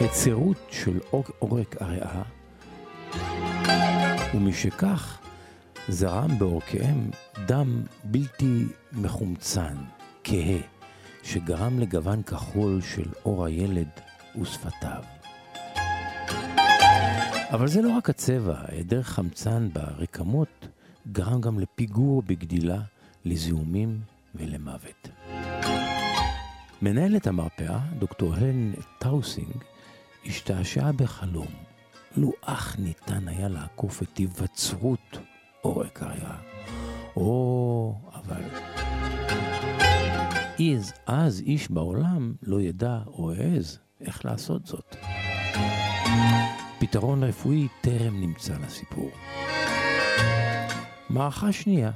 היצרות 0.00 0.56
של 0.70 0.98
עורק 1.40 1.76
הריאה, 1.80 2.22
ומשכך 4.34 5.21
זרם 5.88 6.38
בעורקיהם 6.38 7.10
דם 7.46 7.82
בלתי 8.04 8.64
מחומצן, 8.92 9.76
כהה, 10.24 10.58
שגרם 11.22 11.78
לגוון 11.78 12.22
כחול 12.22 12.80
של 12.80 13.08
עור 13.22 13.44
הילד 13.44 13.88
ושפתיו. 14.40 15.02
אבל 17.50 17.68
זה 17.68 17.82
לא 17.82 17.90
רק 17.96 18.10
הצבע, 18.10 18.54
היעדר 18.68 19.02
חמצן 19.02 19.68
ברקמות 19.72 20.68
גרם 21.12 21.40
גם 21.40 21.58
לפיגור 21.58 22.22
בגדילה, 22.26 22.80
לזיהומים 23.24 24.00
ולמוות. 24.34 25.08
מנהלת 26.82 27.26
המרפאה, 27.26 27.78
דוקטור 27.98 28.34
הלן 28.34 28.72
טאוסינג, 28.98 29.56
השתעשעה 30.26 30.92
בחלום. 30.92 31.48
לו 32.16 32.32
אך 32.42 32.76
ניתן 32.78 33.28
היה 33.28 33.48
לעקוף 33.48 34.02
את 34.02 34.16
היווצרות 34.16 35.18
עורק 35.62 36.02
הריאה. 36.02 36.36
או, 37.16 37.94
אבל... 38.14 38.42
אז, 40.76 40.92
אז 41.06 41.40
איש 41.40 41.70
בעולם 41.70 42.34
לא 42.42 42.60
ידע 42.60 42.98
או 43.06 43.32
העז 43.32 43.78
איך 44.00 44.24
לעשות 44.24 44.66
זאת. 44.66 44.96
פתרון 46.80 47.24
רפואי 47.24 47.68
טרם 47.80 48.20
נמצא 48.20 48.54
לסיפור. 48.66 49.10
מערכה 51.10 51.52
שנייה. 51.52 51.90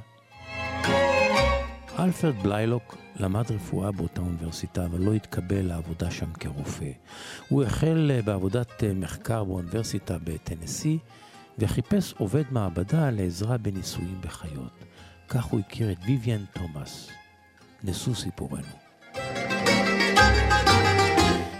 אלפרד 1.99 2.35
בליילוק 2.43 2.97
למד 3.19 3.51
רפואה 3.51 3.91
באותה 3.91 4.21
אוניברסיטה, 4.21 4.85
אבל 4.85 4.99
לא 4.99 5.13
התקבל 5.13 5.61
לעבודה 5.61 6.11
שם 6.11 6.33
כרופא. 6.39 6.91
הוא 7.49 7.63
החל 7.63 8.11
בעבודת 8.25 8.83
אה, 8.83 8.93
מחקר 8.93 9.43
באוניברסיטה 9.43 10.17
בטנסי, 10.23 10.97
וחיפש 11.59 12.13
עובד 12.17 12.43
מעבדה 12.51 13.09
לעזרה 13.09 13.57
בניסויים 13.57 14.21
בחיות. 14.21 14.83
כך 15.27 15.45
הוא 15.45 15.59
הכיר 15.59 15.91
את 15.91 15.97
ויויאן 16.05 16.45
תומאס. 16.53 17.09
נשוא 17.83 18.13
סיפורנו. 18.13 18.67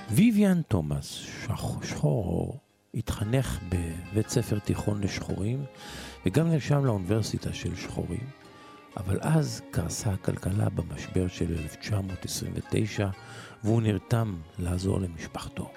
ויויאן 0.10 0.62
תומאס, 0.62 1.26
שחור, 1.84 2.60
התחנך 2.94 3.60
בבית 3.70 4.30
ספר 4.30 4.60
תיכון 4.60 5.02
לשחורים, 5.02 5.66
וגם 6.26 6.50
נרשם 6.50 6.86
לאוניברסיטה 6.86 7.54
של 7.54 7.76
שחורים. 7.76 8.28
אבל 8.98 9.20
אז 9.22 9.62
קרסה 9.72 10.10
הכלכלה 10.10 10.70
במשבר 10.70 11.28
של 11.28 11.58
1929, 11.58 13.10
והוא 13.64 13.82
נרתם 13.82 14.36
לעזור 14.60 15.00
למשפחתו. 15.02 15.72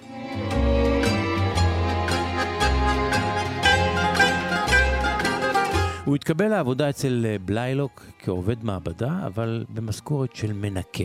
הוא 6.05 6.17
התקבל 6.17 6.49
לעבודה 6.49 6.91
אצל 6.91 7.27
אה, 7.29 7.37
בליילוק 7.39 8.07
כעובד 8.19 8.65
מעבדה, 8.65 9.27
אבל 9.27 9.65
במשכורת 9.69 10.37
של 10.37 10.53
מנקה, 10.53 11.05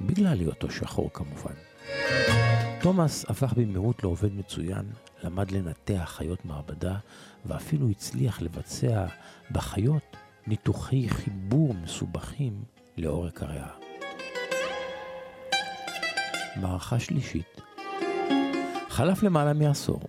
בגלל 0.00 0.38
היותו 0.40 0.70
שחור 0.70 1.10
כמובן. 1.12 1.52
תומאס 2.80 3.24
הפך 3.30 3.52
במהירות 3.52 4.02
לעובד 4.02 4.32
מצוין, 4.32 4.86
למד 5.24 5.50
לנתח 5.50 6.12
חיות 6.16 6.44
מעבדה, 6.44 6.96
ואפילו 7.46 7.88
הצליח 7.90 8.42
לבצע 8.42 9.06
בחיות 9.50 10.16
ניתוחי 10.46 11.08
חיבור 11.08 11.74
מסובכים 11.74 12.62
לעורק 12.96 13.42
הריאה. 13.42 13.70
מערכה 16.56 16.98
שלישית 16.98 17.60
חלף 18.88 19.22
למעלה 19.22 19.52
מעשור. 19.52 20.00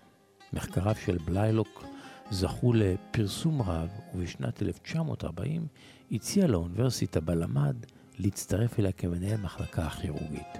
מחקריו 0.53 0.95
של 1.05 1.17
בליילוק 1.25 1.83
זכו 2.31 2.73
לפרסום 2.73 3.61
רב, 3.61 3.89
ובשנת 4.13 4.61
1940 4.61 5.67
הציע 6.11 6.47
לאוניברסיטה 6.47 7.19
בה 7.19 7.35
למד 7.35 7.75
להצטרף 8.19 8.79
אליה 8.79 8.91
כמנהל 8.91 9.37
מחלקה 9.37 9.85
הכירורגית. 9.85 10.57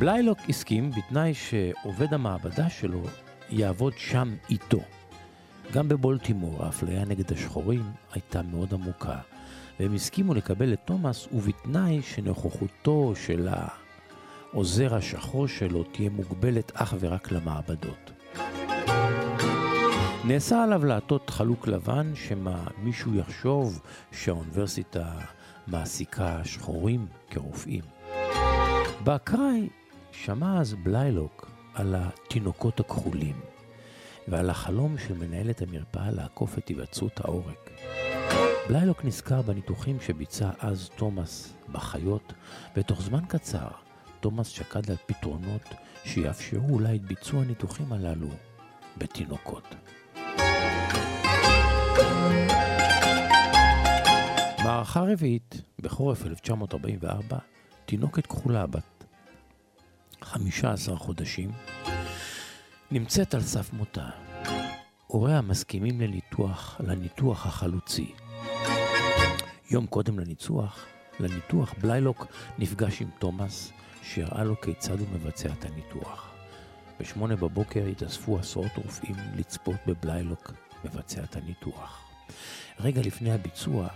בליילוק 0.00 0.38
הסכים 0.48 0.90
בתנאי 0.90 1.34
שעובד 1.34 2.14
המעבדה 2.14 2.70
שלו 2.70 3.02
יעבוד 3.50 3.92
שם 3.96 4.34
איתו. 4.50 4.80
גם 5.72 5.88
בבולטימור 5.88 6.64
האפליה 6.64 7.04
נגד 7.04 7.32
השחורים 7.32 7.82
הייתה 8.12 8.42
מאוד 8.42 8.74
עמוקה, 8.74 9.18
והם 9.80 9.94
הסכימו 9.94 10.34
לקבל 10.34 10.72
את 10.72 10.78
תומאס 10.84 11.28
ובתנאי 11.32 12.02
שנוכחותו 12.02 13.12
של 13.16 13.48
העוזר 14.52 14.94
השחור 14.94 15.48
שלו 15.48 15.84
תהיה 15.84 16.10
מוגבלת 16.10 16.72
אך 16.74 16.94
ורק 17.00 17.32
למעבדות. 17.32 18.12
נאסר 20.24 20.56
עליו 20.56 20.84
לעטות 20.84 21.30
חלוק 21.30 21.68
לבן, 21.68 22.12
שמא 22.14 22.56
מישהו 22.82 23.14
יחשוב 23.14 23.80
שהאוניברסיטה 24.12 25.12
מעסיקה 25.66 26.40
שחורים 26.44 27.06
כרופאים. 27.30 27.84
באקראי 29.04 29.68
שמע 30.12 30.60
אז 30.60 30.74
בליילוק 30.74 31.50
על 31.74 31.94
התינוקות 31.98 32.80
הכחולים 32.80 33.40
ועל 34.28 34.50
החלום 34.50 34.98
של 34.98 35.14
מנהלת 35.14 35.62
המרפאה 35.62 36.10
לעקוף 36.10 36.58
את 36.58 36.68
היווצרות 36.68 37.20
העורק. 37.20 37.70
בליילוק 38.68 39.04
נזכר 39.04 39.42
בניתוחים 39.42 40.00
שביצע 40.00 40.50
אז 40.58 40.90
תומאס 40.96 41.54
בחיות, 41.72 42.32
ותוך 42.76 43.02
זמן 43.02 43.24
קצר 43.28 43.68
תומאס 44.20 44.48
שקד 44.48 44.90
על 44.90 44.96
פתרונות 45.06 45.62
שיאפשרו 46.04 46.68
אולי 46.70 46.96
את 46.96 47.02
ביצוע 47.02 47.42
הניתוחים 47.42 47.92
הללו 47.92 48.28
בתינוקות. 48.98 49.74
מערכה 54.64 55.00
רביעית, 55.00 55.62
בחורף 55.80 56.26
1944, 56.26 57.38
תינוקת 57.86 58.26
כחולה 58.26 58.66
בת 58.66 59.04
15 60.22 60.96
חודשים, 60.96 61.50
נמצאת 62.90 63.34
על 63.34 63.42
סף 63.42 63.72
מותה. 63.72 64.08
הוריה 65.06 65.40
מסכימים 65.40 66.00
לניתוח, 66.00 66.80
לניתוח 66.80 67.46
החלוצי. 67.46 68.14
יום 69.70 69.86
קודם 69.86 70.18
לניצוח, 70.18 70.86
לניתוח 71.20 71.74
בליילוק 71.80 72.26
נפגש 72.58 73.02
עם 73.02 73.08
תומאס, 73.18 73.72
שהראה 74.02 74.44
לו 74.44 74.60
כיצד 74.60 75.00
הוא 75.00 75.08
מבצע 75.12 75.48
את 75.58 75.64
הניתוח. 75.64 76.30
בשמונה 77.00 77.36
בבוקר 77.36 77.86
התאספו 77.86 78.38
עשרות 78.38 78.76
רופאים 78.76 79.14
לצפות 79.36 79.76
בבליילוק 79.86 80.52
מבצע 80.84 81.24
את 81.24 81.36
הניתוח. 81.36 82.04
רגע 82.80 83.00
לפני 83.00 83.32
הביצוע, 83.32 83.88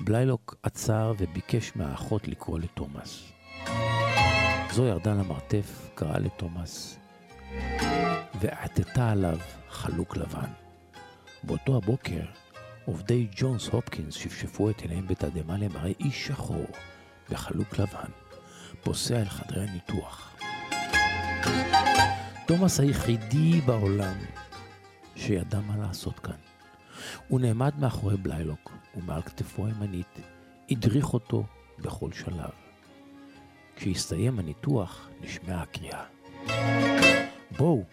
בליילוק 0.00 0.56
עצר 0.62 1.12
וביקש 1.18 1.72
מהאחות 1.76 2.28
לקרוא 2.28 2.58
לתומאס. 2.58 3.32
זו 4.72 4.84
ירדה 4.86 5.14
למרתף, 5.14 5.90
קראה 5.94 6.18
לתומאס, 6.18 6.98
ועטתה 8.40 9.10
עליו 9.10 9.38
חלוק 9.68 10.16
לבן. 10.16 10.50
באותו 11.42 11.76
הבוקר, 11.76 12.24
עובדי 12.86 13.26
ג'ונס 13.36 13.68
הופקינס 13.68 14.14
שפשפו 14.14 14.70
את 14.70 14.80
עיניהם 14.80 15.06
בתדהמה 15.06 15.56
למראה 15.56 15.92
איש 16.00 16.26
שחור 16.26 16.66
בחלוק 17.30 17.78
לבן, 17.78 18.10
פוסע 18.82 19.20
אל 19.20 19.28
חדרי 19.28 19.68
הניתוח. 19.68 20.36
תומאס 22.46 22.80
היחידי 22.80 23.60
בעולם 23.60 24.14
שידע 25.16 25.60
מה 25.60 25.76
לעשות 25.76 26.18
כאן. 26.18 26.36
הוא 27.28 27.40
נעמד 27.40 27.72
מאחורי 27.78 28.16
בליילוק, 28.16 28.72
ומעל 28.96 29.22
כתפו 29.22 29.66
הימנית 29.66 30.18
הדריך 30.70 31.14
אותו 31.14 31.44
בכל 31.78 32.12
שלב. 32.12 32.50
כשהסתיים 33.76 34.38
הניתוח, 34.38 35.08
נשמעה 35.20 35.62
הקריאה. 35.62 36.04
בואו, 37.56 37.84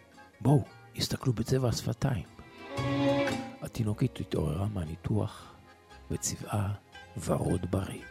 בואו, 0.41 0.64
הסתכלו 0.98 1.34
בצבע 1.34 1.70
השפתיים. 1.70 2.26
התינוקית 3.64 4.20
התעוררה 4.20 4.68
מהניתוח 4.68 5.53
וצבעה 6.11 6.74
ורוד 7.26 7.72
בריא. 7.72 8.03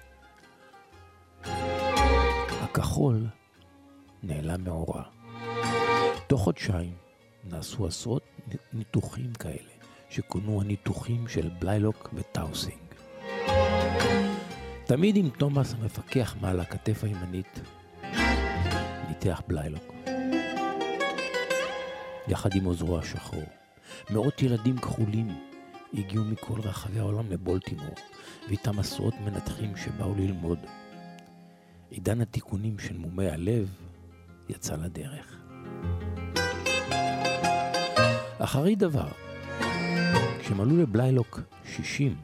הכחול 2.62 3.26
נעלם 4.22 4.64
מאורה. 4.64 5.02
תוך 6.26 6.42
חודשיים 6.42 6.94
נעשו 7.44 7.86
עשרות 7.86 8.22
ניתוחים 8.72 9.32
כאלה, 9.32 9.70
שכונו 10.10 10.60
הניתוחים 10.60 11.28
של 11.28 11.50
בליילוק 11.58 12.10
וטאוסינג. 12.14 12.82
תמיד 14.84 15.16
עם 15.16 15.30
תומאס 15.30 15.74
המפקח 15.74 16.36
מעל 16.40 16.60
הכתף 16.60 17.04
הימנית, 17.04 17.60
ניתח 19.08 19.42
בליילוק. 19.48 19.92
יחד 22.28 22.54
עם 22.54 22.64
עוזרו 22.64 22.98
השחור. 22.98 23.61
מאות 24.10 24.42
ילדים 24.42 24.78
כחולים 24.78 25.28
הגיעו 25.94 26.24
מכל 26.24 26.60
רחבי 26.60 26.98
העולם 26.98 27.30
לבולטימור, 27.30 27.94
ואיתם 28.48 28.78
עשרות 28.78 29.14
מנתחים 29.24 29.76
שבאו 29.76 30.14
ללמוד. 30.14 30.58
עידן 31.90 32.20
התיקונים 32.20 32.78
של 32.78 32.96
מומי 32.96 33.28
הלב 33.28 33.68
יצא 34.48 34.76
לדרך. 34.76 35.42
אחרי 38.38 38.74
דבר, 38.74 39.08
כשמלאו 40.40 40.76
לבליילוק 40.76 41.40
60, 41.64 42.16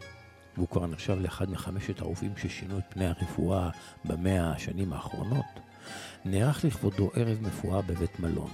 והוא 0.57 0.69
כבר 0.69 0.87
נחשב 0.87 1.17
לאחד 1.21 1.51
מחמשת 1.51 2.01
הרופאים 2.01 2.33
ששינו 2.37 2.79
את 2.79 2.85
פני 2.89 3.07
הרפואה 3.07 3.71
במאה 4.05 4.51
השנים 4.51 4.93
האחרונות, 4.93 5.45
נערך 6.25 6.65
לכבודו 6.65 7.11
ערב 7.15 7.39
מפואר 7.41 7.81
בבית 7.81 8.21
מלון. 8.21 8.51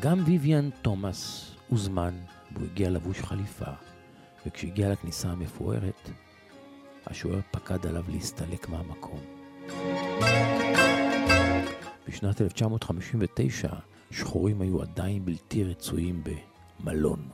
גם 0.00 0.22
ויויאן 0.26 0.70
תומאס 0.82 1.54
הוזמן, 1.70 2.14
והוא 2.52 2.66
הגיע 2.66 2.90
לבוש 2.90 3.20
חליפה, 3.20 3.70
וכשהגיע 4.46 4.92
לכניסה 4.92 5.28
המפוארת, 5.28 6.10
השוער 7.06 7.40
פקד 7.50 7.86
עליו 7.86 8.04
להסתלק 8.08 8.68
מהמקום. 8.68 9.20
בשנת 12.08 12.40
1959 12.40 13.68
שחורים 14.10 14.60
היו 14.60 14.82
עדיין 14.82 15.24
בלתי 15.24 15.64
רצויים 15.64 16.22
במלון. 16.80 17.28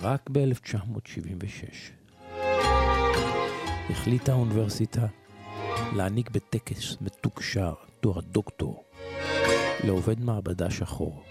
רק 0.00 0.30
ב-1976 0.32 1.92
החליטה 3.90 4.32
האוניברסיטה 4.32 5.06
להעניק 5.92 6.30
בטקס 6.30 6.96
מתוקשר 7.00 7.74
תואר 8.00 8.20
דוקטור 8.20 8.84
לעובד 9.84 10.20
מעבדה 10.20 10.70
שחור 10.70 11.22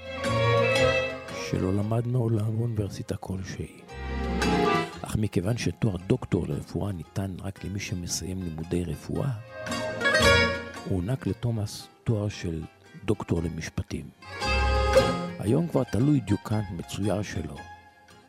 שלא 1.52 1.74
למד 1.74 2.08
מעולם 2.08 2.58
באוניברסיטה 2.58 3.18
כלשהי. 3.18 3.82
אך 5.02 5.16
מכיוון 5.16 5.58
שתואר 5.58 5.98
דוקטור 6.08 6.48
לרפואה 6.48 6.92
ניתן 6.92 7.36
רק 7.42 7.64
למי 7.64 7.80
שמסיים 7.80 8.44
לימודי 8.44 8.84
רפואה, 8.84 9.30
הוענק 10.90 11.28
לתומאס 11.28 11.88
תואר 12.04 12.30
של 12.30 12.64
דוקטור 13.06 13.42
למשפטים. 13.44 14.10
היום 15.40 15.68
כבר 15.68 15.84
תלוי 15.84 16.20
דיוקן 16.20 16.62
מצויר 16.72 17.22
שלו 17.22 17.56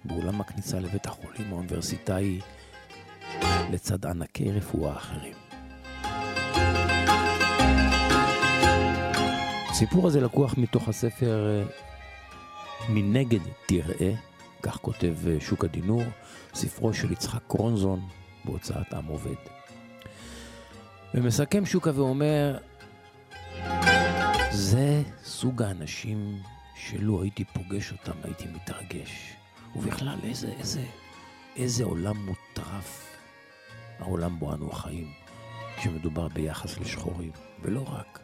באולם 0.04 0.40
הכניסה 0.40 0.80
לבית 0.80 1.06
החולים 1.06 1.52
האוניברסיטאי 1.52 2.40
לצד 3.70 4.06
ענקי 4.06 4.52
רפואה 4.52 4.96
אחרים. 4.96 5.34
הסיפור 9.70 10.06
הזה 10.06 10.20
לקוח 10.20 10.58
מתוך 10.58 10.88
הספר 10.88 11.48
אה, 11.48 11.91
מנגד 12.88 13.40
תראה, 13.66 14.14
כך 14.62 14.76
כותב 14.76 15.14
אה, 15.26 15.36
שוק 15.40 15.64
הדינור, 15.64 16.02
ספרו 16.54 16.94
של 16.94 17.12
יצחק 17.12 17.42
קרונזון 17.48 18.00
בהוצאת 18.44 18.94
עם 18.94 19.06
עובד. 19.06 19.34
ומסכם 21.14 21.66
שוקה 21.66 21.90
ואומר, 21.94 22.58
זה 24.50 25.02
סוג 25.24 25.62
האנשים 25.62 26.38
שלו 26.74 27.22
הייתי 27.22 27.44
פוגש 27.44 27.92
אותם, 27.92 28.18
הייתי 28.22 28.44
מתרגש. 28.54 29.32
ובכלל, 29.76 30.18
איזה, 30.24 30.52
איזה, 30.58 30.84
איזה 31.56 31.84
עולם 31.84 32.16
מוטרף 32.16 33.16
העולם 33.98 34.38
בו 34.38 34.54
אנו 34.54 34.70
חיים, 34.70 35.12
כשמדובר 35.76 36.28
ביחס 36.28 36.78
לשחורים, 36.78 37.30
ולא 37.62 37.84
רק. 37.88 38.20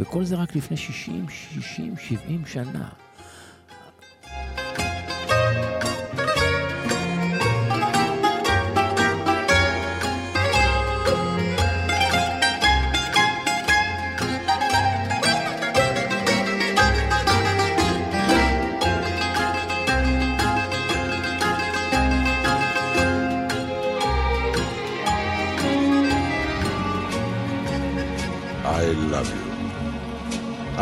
וכל 0.00 0.24
זה 0.24 0.36
רק 0.36 0.56
לפני 0.56 0.76
60, 0.76 1.28
60, 1.28 1.96
70 1.96 2.46
שנה. 2.46 2.88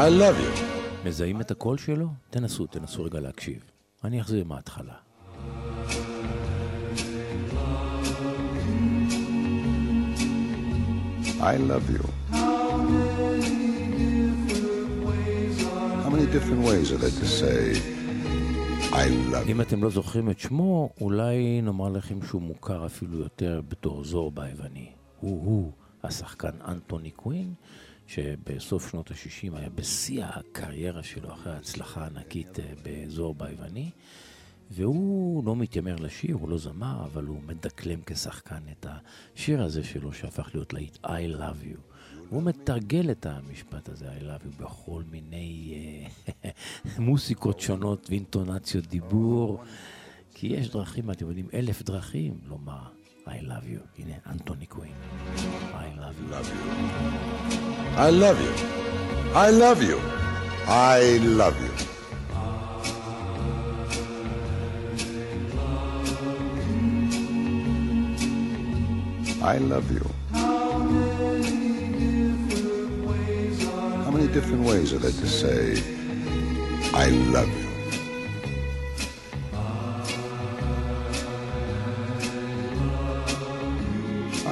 I 0.04 0.10
love 0.10 0.38
you. 0.38 0.64
מזהים 1.04 1.40
את 1.40 1.50
הקול 1.50 1.78
שלו? 1.78 2.08
תנסו, 2.30 2.66
תנסו 2.66 3.04
רגע 3.04 3.20
להקשיב. 3.20 3.64
אני 4.04 4.20
אחזיר 4.20 4.44
מההתחלה. 4.44 4.94
I 11.40 11.56
love 11.70 11.86
you. 11.96 12.04
How 16.04 16.10
many 16.10 16.26
different 16.36 16.62
ways 16.68 16.92
are 16.92 17.00
there 17.04 17.16
to 17.22 17.26
say 17.40 17.62
I 18.92 19.08
love 19.32 19.46
you? 19.46 19.50
אם 19.50 19.60
אתם 19.60 19.84
לא 19.84 19.90
זוכרים 19.90 20.30
את 20.30 20.38
שמו, 20.38 20.90
אולי 21.00 21.60
נאמר 21.62 21.88
לכם 21.88 22.22
שהוא 22.22 22.42
מוכר 22.42 22.86
אפילו 22.86 23.18
יותר 23.18 23.60
בתור 23.68 24.04
זור 24.04 24.30
ביווני. 24.30 24.88
הוא-הוא 25.20 25.72
השחקן 26.02 26.52
אנטוני 26.68 27.10
קווין, 27.10 27.54
שבסוף 28.06 28.90
שנות 28.90 29.10
ה-60 29.10 29.56
היה 29.56 29.68
בשיא 29.68 30.24
הקריירה 30.24 31.02
שלו 31.02 31.32
אחרי 31.32 31.52
ההצלחה 31.52 32.02
הענקית 32.02 32.60
אה, 32.60 32.64
באזור 32.82 33.34
ביווני. 33.34 33.90
והוא 34.70 35.44
לא 35.44 35.56
מתיימר 35.56 35.96
לשיר, 35.96 36.34
הוא 36.34 36.48
לא 36.48 36.58
זמר, 36.58 37.04
אבל 37.04 37.24
הוא 37.24 37.40
מדקלם 37.46 38.00
כשחקן 38.06 38.62
את 38.72 38.86
השיר 38.88 39.62
הזה 39.62 39.84
שלו 39.84 40.12
שהפך 40.12 40.50
להיות 40.54 40.72
להיט 40.72 40.96
I 41.06 41.38
love 41.38 41.64
you. 41.64 41.78
הוא 42.28 42.42
מתרגל 42.42 43.10
את 43.10 43.26
המשפט 43.26 43.88
הזה, 43.88 44.08
I 44.10 44.22
love 44.22 44.44
you, 44.44 44.62
בכל 44.62 45.02
מיני 45.10 45.74
אה, 46.44 46.50
מוסיקות 47.04 47.60
שונות 47.60 48.06
ואינטונציות 48.10 48.86
דיבור, 48.86 49.62
כי 50.34 50.46
יש 50.46 50.70
דרכים, 50.70 51.10
אתם 51.10 51.26
יודעים, 51.26 51.48
אלף 51.54 51.82
דרכים 51.82 52.38
לומר 52.44 52.93
I 53.26 53.40
love 53.40 53.66
you. 53.68 53.82
Anthony 54.28 54.66
Quinn. 54.66 54.92
I 55.74 55.94
love 55.98 56.14
you. 56.20 56.28
Love 56.28 56.48
you. 56.48 56.60
I 57.96 58.10
love 58.10 58.40
you. 58.40 58.52
I 59.34 59.50
love 59.50 59.82
you. 59.82 60.00
I 60.66 61.18
love 61.22 61.60
you. 61.62 61.70
I 69.42 69.58
love 69.58 69.90
you. 69.92 70.06
How 74.04 74.10
many 74.10 74.28
different 74.28 74.64
ways 74.64 74.92
are 74.92 74.98
there 74.98 75.10
to 75.10 75.28
say, 75.28 75.82
I 76.94 77.08
love 77.08 77.48
you? 77.58 77.63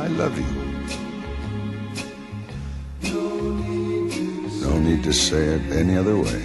I 0.02 0.08
love 0.08 0.36
you. 0.36 0.44
No 4.62 4.78
need 4.80 5.04
to 5.04 5.12
say 5.12 5.44
it 5.54 5.70
any 5.70 5.96
other 5.96 6.16
way. 6.16 6.42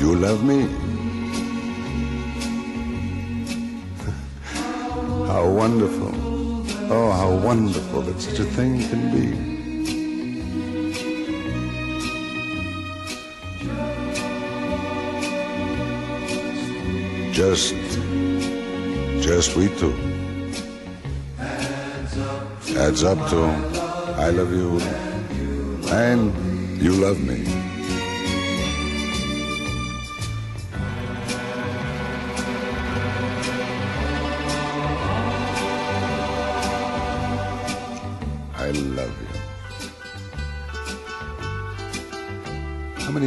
You 0.00 0.16
love 0.16 0.42
me. 0.42 0.62
how 5.28 5.48
wonderful. 5.48 6.10
Oh, 6.90 7.12
how 7.12 7.30
wonderful 7.36 8.02
that 8.02 8.20
such 8.20 8.40
a 8.40 8.44
thing 8.44 8.80
can 8.88 9.12
be. 9.12 9.51
Just, 17.32 17.74
just 19.24 19.56
we 19.56 19.68
two. 19.78 19.94
Adds 22.76 23.02
up 23.04 23.18
to 23.30 23.42
I 24.18 24.28
love 24.28 24.52
you 24.52 24.78
and 25.90 26.82
you 26.82 26.92
love 26.92 27.18
me. 27.20 27.61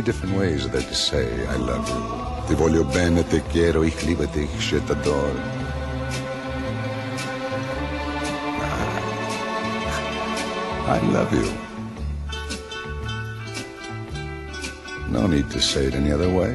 Different 0.06 0.38
ways 0.38 0.70
that 0.70 0.72
there 0.72 0.94
say 0.94 1.26
I 1.48 1.58
love 1.58 1.90
you? 1.90 2.02
Ti 2.48 2.54
voglio 2.54 2.84
bene, 2.84 3.24
te 3.24 3.42
quiero, 3.52 3.84
ich 3.84 4.04
liebe 4.04 4.28
dich, 4.28 4.50
je 4.60 4.80
t'adore. 4.80 5.34
Ah. 8.62 9.00
I 10.96 11.00
love 11.12 11.34
you. 11.34 11.52
No 15.10 15.26
need 15.28 15.50
to 15.50 15.60
say 15.60 15.86
it 15.88 15.96
any 15.96 16.12
other 16.12 16.30
way. 16.30 16.54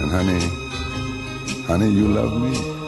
And 0.00 0.10
honey, 0.10 0.40
Honey, 1.66 1.90
you 1.90 2.08
love 2.08 2.40
me? 2.40 2.81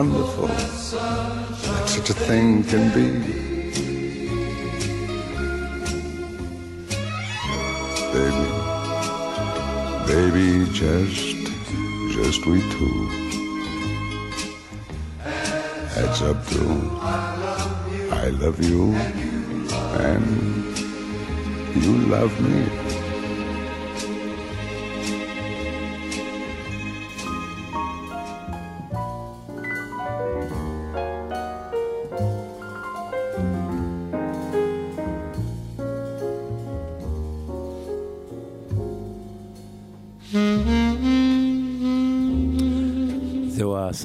Wonderful 0.00 0.46
that 0.46 1.88
such 1.88 2.08
a 2.08 2.14
thing 2.14 2.64
can 2.64 2.88
be. 2.94 3.08
Baby, 8.14 8.46
baby, 10.06 10.72
just, 10.72 11.36
just 12.14 12.46
we 12.46 12.60
two. 12.72 13.08
Heads 15.94 16.22
up 16.22 16.46
to 16.46 16.62
I 18.10 18.28
love 18.40 18.58
you 18.64 18.94
and 20.08 20.24
you 21.76 21.92
love 22.08 22.32
me. 22.40 22.79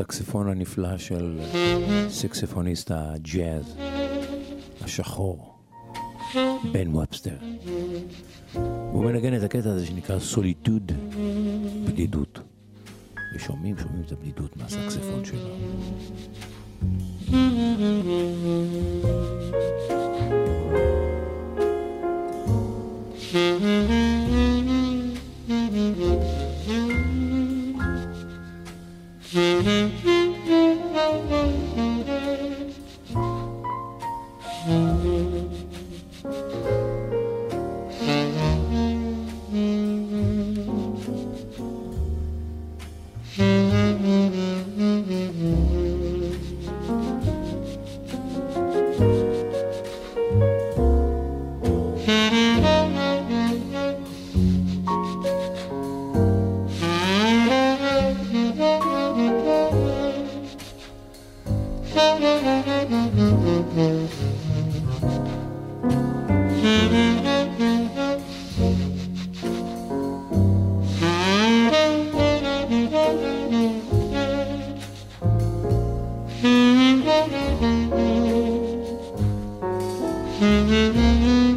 הסקספון 0.09 0.49
הנפלא 0.49 0.97
של 0.97 1.39
סקספוניסט 2.09 2.91
הג'אז 2.93 3.75
השחור, 4.81 5.55
בן 6.71 6.95
ובסטר. 6.95 7.35
הוא 8.91 9.05
מנגן 9.05 9.37
את 9.37 9.43
הקטע 9.43 9.69
הזה 9.69 9.85
שנקרא 9.85 10.19
סוליטוד, 10.19 10.91
בדידות. 11.87 12.39
ושומעים, 13.35 13.77
שומעים 13.77 14.03
את 14.07 14.11
הבדידות 14.11 14.57
מהסקספון 14.57 15.25
שלו. 15.25 15.49
Mm-hmm. 80.37 81.54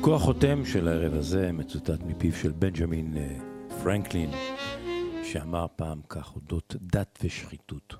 פסוקו 0.00 0.16
החותם 0.16 0.64
של 0.64 0.88
הערב 0.88 1.14
הזה 1.14 1.52
מצוטט 1.52 2.02
מפיו 2.06 2.32
של 2.32 2.52
בנג'מין 2.52 3.16
אה, 3.16 3.36
פרנקלין, 3.82 4.30
שאמר 5.24 5.66
פעם 5.76 6.00
כך 6.08 6.36
אודות 6.36 6.76
דת 6.80 7.18
ושחיתות. 7.22 7.94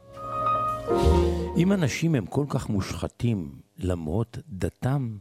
אם 1.56 1.72
אנשים 1.72 2.14
הם 2.14 2.26
כל 2.26 2.44
כך 2.48 2.68
מושחתים 2.68 3.52
למרות 3.78 4.38
דתם, 4.48 5.18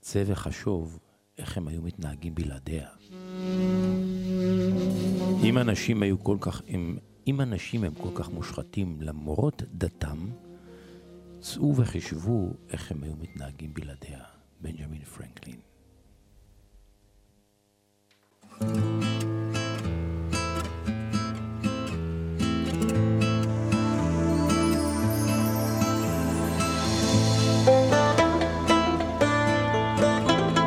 צא 0.00 0.22
וחשוב 0.26 0.98
איך 1.38 1.56
הם 1.56 1.68
היו 1.68 1.82
מתנהגים 1.82 2.34
בלעדיה. 2.34 2.88
אם 5.42 5.58
אנשים 5.58 6.02
היו 6.02 6.24
כל 6.24 6.36
כך, 6.40 6.62
אם, 6.68 6.96
אם 7.26 7.40
אנשים 7.40 7.84
הם 7.84 7.94
כל 7.94 8.10
כך 8.14 8.30
מושחתים 8.30 8.98
למרות 9.00 9.62
דתם, 9.74 10.30
צאו 11.40 11.76
וחשבו 11.76 12.50
איך 12.70 12.90
הם 12.92 13.02
היו 13.02 13.14
מתנהגים 13.20 13.74
בלעדיה. 13.74 14.36
בנג'מין 14.60 15.04
פרנקלין. 15.04 15.65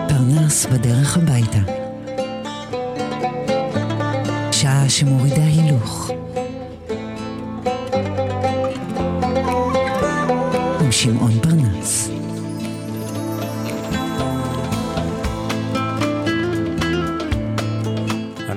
פרנס 0.07 0.65
בדרך 0.65 1.17
הביתה. 1.17 1.57
שעה 4.51 4.89
שמורידה 4.89 5.43
הילוך. 5.43 6.11
עם 10.81 10.91
שמעון 10.91 11.31
פרנס. 11.41 11.48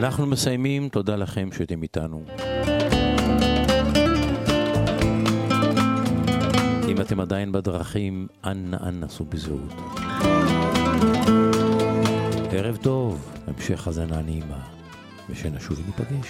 אנחנו 0.03 0.26
מסיימים, 0.26 0.88
תודה 0.88 1.16
לכם 1.16 1.48
שאתם 1.53 1.82
איתנו. 1.82 2.24
אם 6.88 7.00
אתם 7.00 7.20
עדיין 7.20 7.53
בדרכים, 7.53 8.26
אנא 8.44 8.76
אנא 8.86 9.09
סעו 9.09 9.26
בזהות. 9.26 9.74
ערב 12.50 12.76
טוב, 12.76 13.32
המשך 13.46 13.86
האזנה 13.86 14.22
נעימה, 14.22 14.61
ושנשוב 15.30 15.78
וניפגש. 15.78 16.28